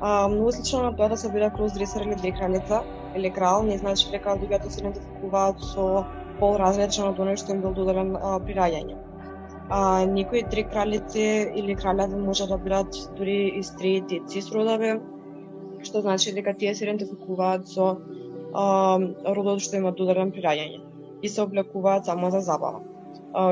А, 0.00 0.26
многу 0.32 0.50
слично 0.56 0.82
на 0.88 0.96
тоа 0.98 1.08
да 1.12 1.20
се 1.22 1.30
бира 1.30 1.52
кросдресер 1.54 2.08
или 2.08 2.18
декраница 2.24 2.82
или 3.14 3.30
крал, 3.30 3.62
не 3.62 3.78
значи 3.78 4.10
дека 4.10 4.34
луѓето 4.42 4.74
се 4.74 4.82
идентификуваат 4.82 5.62
со 5.68 5.86
пол 6.40 6.58
различен 6.64 7.06
од 7.12 7.22
оној 7.22 7.38
што 7.38 7.54
им 7.54 7.62
бил 7.62 7.78
додаден 7.78 8.12
при 8.46 8.58
раѓање. 8.58 8.98
А, 9.70 10.04
некои 10.18 10.42
три 10.42 10.66
кралици 10.74 11.26
или 11.62 11.78
кралјави 11.78 12.24
може 12.26 12.50
да 12.50 12.58
бидат 12.58 13.02
дури 13.16 13.40
и 13.58 13.62
стрит 13.62 14.10
цис 14.26 14.50
родови, 14.50 14.96
што 15.86 16.02
значи 16.02 16.34
дека 16.34 16.58
тие 16.58 16.74
се 16.74 16.88
идентификуваат 16.88 17.68
со 17.68 17.92
а, 18.54 18.98
родот 19.38 19.62
што 19.62 19.78
има 19.78 19.94
додаден 19.94 20.34
при 20.34 20.42
раѓање 20.42 20.88
и 21.22 21.28
се 21.28 21.42
облекуваат 21.42 22.06
само 22.06 22.30
за 22.30 22.40
забава. 22.40 22.80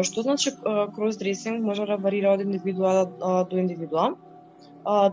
Што 0.03 0.23
значи 0.23 0.53
кросдресинг 0.95 1.63
може 1.65 1.87
да 1.87 1.97
варира 1.97 2.35
од 2.35 2.43
индивидуа 2.45 3.07
до 3.49 3.57
индивидуа 3.57 4.15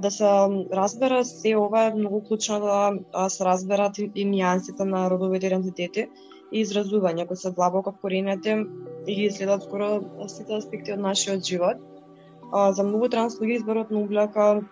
да 0.01 0.11
се 0.11 0.25
разбера 0.73 1.25
се 1.25 1.55
ова 1.55 1.83
е 1.85 1.93
многу 1.93 2.21
клучно 2.21 2.59
да 2.59 3.29
се 3.29 3.45
разберат 3.45 3.97
и, 3.97 4.25
нијансите 4.25 4.83
на 4.83 5.09
родовите 5.09 5.47
идентитети 5.47 6.07
и 6.51 6.63
изразување 6.63 7.27
кои 7.27 7.37
се 7.37 7.51
длабоко 7.51 7.91
вкоренети 7.91 8.55
и 9.07 9.15
ги 9.15 9.31
следат 9.31 9.63
скоро 9.63 10.01
сите 10.27 10.55
аспекти 10.55 10.93
од 10.93 10.99
нашиот 10.99 11.43
живот. 11.43 11.77
За 12.51 12.83
многу 12.83 13.09
транс 13.09 13.39
луѓе 13.39 13.59
изборот 13.59 13.91
на 13.91 13.99
облека 13.99 14.63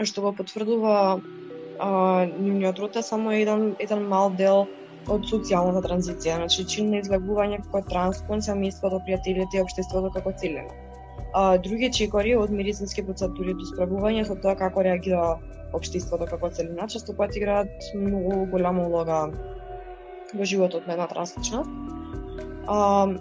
што 0.00 0.22
го 0.22 0.32
потврдува 0.32 1.20
нивниот 1.80 2.78
род 2.78 2.96
е 2.96 3.02
само 3.02 3.32
еден 3.32 3.76
еден 3.78 4.08
мал 4.08 4.30
дел 4.30 4.66
од 5.08 5.28
социјалната 5.30 5.84
транзиција, 5.88 6.40
значи 6.42 6.66
чин 6.74 6.90
на 6.90 7.02
излегување 7.04 7.62
како 7.66 7.84
транс 7.90 8.22
кон 8.28 8.42
семејството, 8.42 9.04
пријателите 9.06 9.58
и 9.58 9.64
општеството 9.64 10.12
како 10.18 10.34
целина 10.42 10.86
а, 11.36 11.58
други 11.58 11.90
чекори 11.92 12.34
од 12.36 12.50
медицински 12.50 13.04
процедури 13.04 13.54
до 13.58 13.68
справување 13.68 14.24
со 14.28 14.36
тоа 14.40 14.56
како 14.58 14.84
реагира 14.86 15.36
општеството 15.76 16.28
како 16.30 16.50
целина, 16.58 16.88
често 16.88 17.16
пати 17.16 17.40
играат 17.40 17.90
многу 17.94 18.46
голема 18.52 18.86
улога 18.86 19.18
во 20.34 20.44
животот 20.44 20.86
на 20.86 20.96
една 20.96 21.06
трансличност. 21.06 21.70
А, 22.66 22.78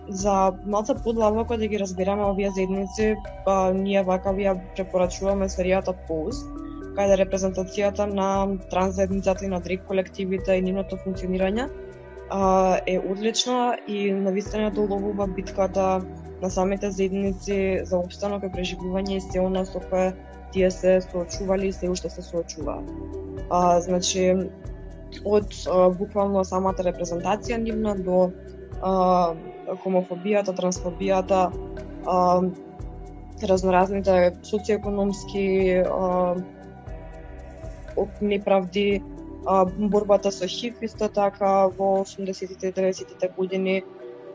за 0.09 0.35
малце 0.65 0.95
подлабоко 1.03 1.57
да 1.57 1.67
ги 1.67 1.79
разбираме 1.79 2.23
овие 2.25 2.51
заедници, 2.55 3.15
а, 3.45 3.73
ние 3.73 4.03
вака 4.03 4.31
ви 4.31 4.47
ја 4.47 4.55
препорачуваме 4.77 5.51
серијата 5.51 5.93
Pose, 6.07 6.64
каде 6.95 7.17
репрезентацијата 7.19 8.05
на 8.07 8.29
трансзедницата 8.71 9.45
и 9.45 9.51
на 9.51 9.59
дрик 9.59 9.83
колективите 9.87 10.55
и 10.55 10.61
нивното 10.61 10.97
функционирање 11.03 11.69
а, 12.29 12.79
е 12.87 12.99
одлична 12.99 13.77
и 13.87 14.11
навистина 14.11 14.71
да 14.71 14.81
уловува 14.81 15.27
битката 15.27 16.01
на 16.41 16.49
самите 16.49 16.91
заедници 16.91 17.79
за 17.83 17.97
обстанок 17.97 18.43
и 18.43 18.51
преживување 18.51 19.17
и 19.17 19.21
се 19.21 19.39
она 19.39 19.65
со 19.65 19.79
кое 19.79 20.13
тие 20.51 20.71
се 20.71 21.01
соочували 21.01 21.67
и 21.67 21.71
се 21.71 21.89
уште 21.89 22.09
се 22.09 22.21
соочуваат. 22.21 22.91
А, 23.49 23.79
значи, 23.81 24.33
од 25.23 25.53
а, 25.67 25.89
буквално 25.89 26.43
самата 26.43 26.83
репрезентација 26.83 27.57
нивна 27.57 27.95
до 27.95 28.31
а, 28.81 29.35
хомофобијата, 29.83 30.55
трансфобијата, 30.55 31.51
а, 32.05 32.41
разноразните 33.43 34.33
социоекономски 34.43 35.47
а, 35.83 36.35
неправди, 38.21 39.01
а, 39.45 39.65
борбата 39.65 40.31
со 40.31 40.47
ХИВ 40.47 40.81
исто 40.81 41.09
така 41.09 41.67
во 41.67 42.03
80-те 42.03 42.67
и 42.67 42.73
90-те 42.73 43.27
години 43.37 43.83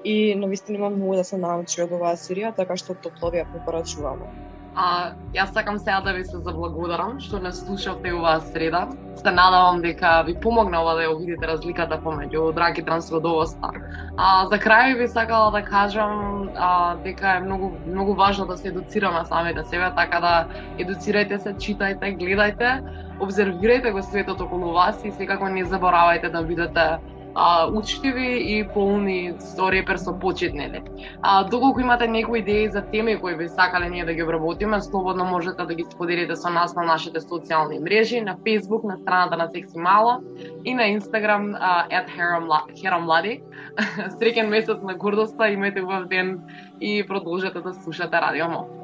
и 0.04 0.34
навистина 0.34 0.78
имам 0.78 0.94
многу 0.96 1.14
да 1.14 1.24
се 1.24 1.36
научи 1.36 1.82
од 1.82 1.92
оваа 1.92 2.16
серија, 2.16 2.54
така 2.56 2.76
што 2.76 2.94
топло 2.94 3.30
ви 3.30 3.42
ја 3.42 3.48
препорачувам. 3.52 4.24
А, 4.74 5.12
јас 5.34 5.50
сакам 5.52 5.78
сега 5.78 6.00
да 6.00 6.12
ви 6.14 6.24
се 6.24 6.38
заблагодарам 6.38 7.18
што 7.20 7.40
не 7.42 7.50
слушавте 7.52 8.12
оваа 8.14 8.40
среда. 8.40 8.86
Се 9.18 9.30
надавам 9.30 9.82
дека 9.82 10.22
ви 10.26 10.36
помогна 10.40 10.80
ова 10.82 10.94
да 10.94 11.08
ја 11.08 11.16
видите 11.18 11.46
разликата 11.46 11.98
помеѓу 12.04 12.54
драг 12.54 12.78
и 12.78 12.84
трансродовоста. 12.86 13.72
А, 14.16 14.46
за 14.46 14.58
крај 14.62 14.96
би 14.98 15.08
сакала 15.08 15.50
да 15.50 15.62
кажам 15.66 16.50
а, 16.54 16.96
дека 17.04 17.36
е 17.36 17.40
многу 17.40 17.72
многу 17.86 18.14
важно 18.14 18.46
да 18.46 18.56
се 18.56 18.68
едуцираме 18.68 19.24
самите 19.24 19.64
себе, 19.64 19.90
така 19.96 20.20
да 20.20 20.34
едуцирајте 20.78 21.38
се, 21.38 21.54
читајте, 21.54 22.14
гледајте, 22.18 22.70
обзервирајте 23.20 23.92
го 23.92 24.02
светот 24.02 24.40
околу 24.40 24.72
вас 24.72 25.04
и 25.04 25.10
секако 25.10 25.48
не 25.48 25.64
заборавајте 25.64 26.30
да 26.30 26.42
бидете 26.42 26.98
а, 27.34 27.68
учтиви 27.72 28.58
и 28.58 28.68
полни 28.74 29.34
со 29.38 29.70
репер 29.70 29.98
со 29.98 30.12
почетнеле. 30.12 30.82
А, 31.22 31.44
доколку 31.44 31.80
имате 31.80 32.08
некои 32.08 32.40
идеи 32.40 32.68
за 32.68 32.82
теми 32.82 33.16
кои 33.20 33.36
би 33.36 33.48
сакале 33.48 33.88
ние 33.88 34.04
да 34.04 34.14
ги 34.14 34.22
обработиме, 34.22 34.80
слободно 34.80 35.24
можете 35.24 35.64
да 35.64 35.74
ги 35.74 35.84
споделите 35.84 36.36
со 36.36 36.50
нас 36.50 36.74
на 36.74 36.82
нашите 36.82 37.20
социјални 37.20 37.80
мрежи, 37.80 38.20
на 38.20 38.36
Facebook, 38.36 38.84
на 38.84 38.96
страната 38.96 39.36
на 39.36 39.48
Секси 39.48 39.78
Мала 39.78 40.20
и 40.64 40.74
на 40.74 40.82
Instagram 40.82 41.58
at 41.90 42.06
Heramladi. 42.74 43.40
Среќен 44.18 44.48
месец 44.48 44.82
на 44.82 44.94
гордоста, 44.94 45.44
имајте 45.44 45.82
убав 45.82 46.08
ден 46.08 46.40
и 46.80 47.04
продолжете 47.06 47.60
да 47.60 47.74
слушате 47.74 48.16
Радио 48.16 48.48
Мол. 48.48 48.79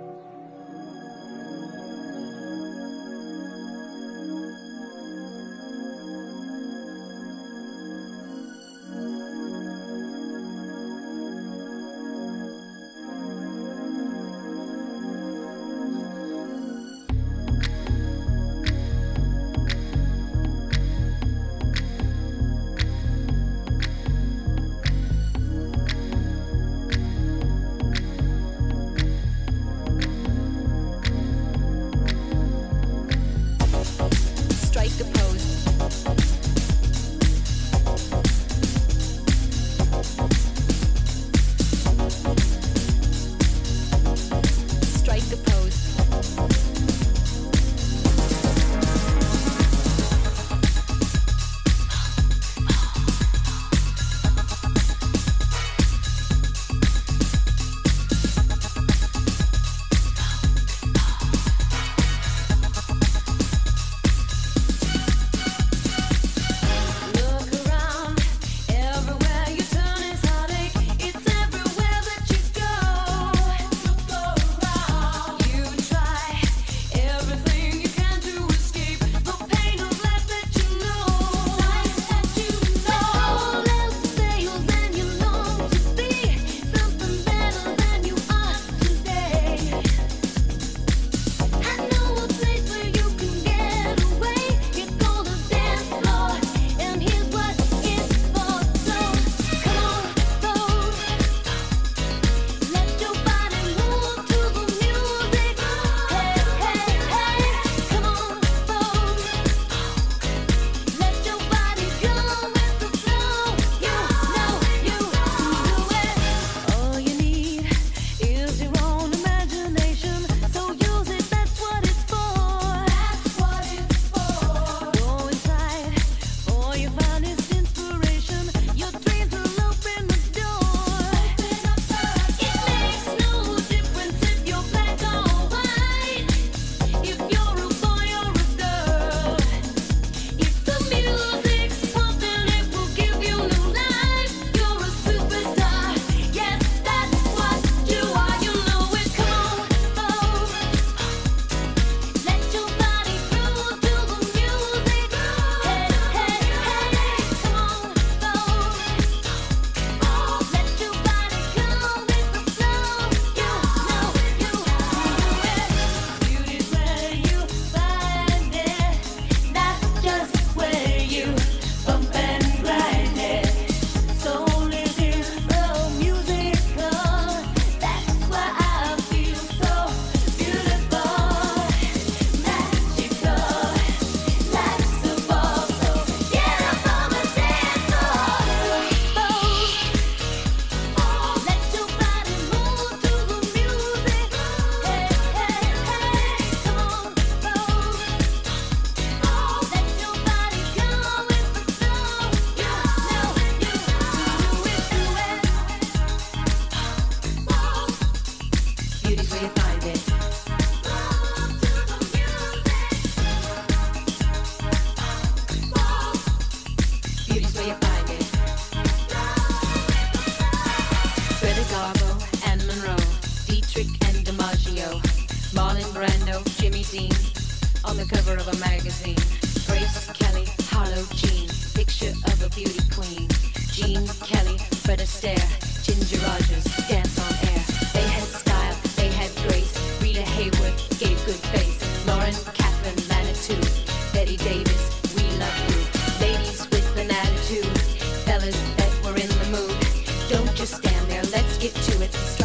get 251.60 251.74
to 251.74 252.02
it. 252.02 252.35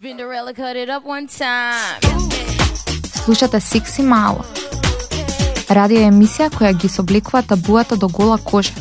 Spinderella 0.00 0.54
cut 0.54 0.76
it 0.76 0.88
up 0.88 1.04
one 1.04 1.26
time. 1.26 2.00
Слушате 3.24 3.60
Секси 3.60 4.02
Мало. 4.02 4.44
Радио 5.70 5.98
емисија 6.06 6.52
која 6.54 6.70
ги 6.72 6.88
собликува 6.88 7.42
табуата 7.42 7.96
до 7.96 8.08
гола 8.08 8.38
кожа. 8.38 8.72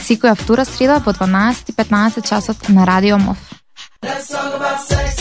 Секоја 0.00 0.32
втора 0.34 0.64
среда 0.64 0.96
во 1.04 1.12
12:15 1.12 2.24
часот 2.28 2.68
на 2.68 2.86
Радио 2.86 3.18
МОВ. 3.18 3.36
Let's 4.02 4.32
talk 4.32 4.54
about 4.56 4.80
sex. 4.88 5.12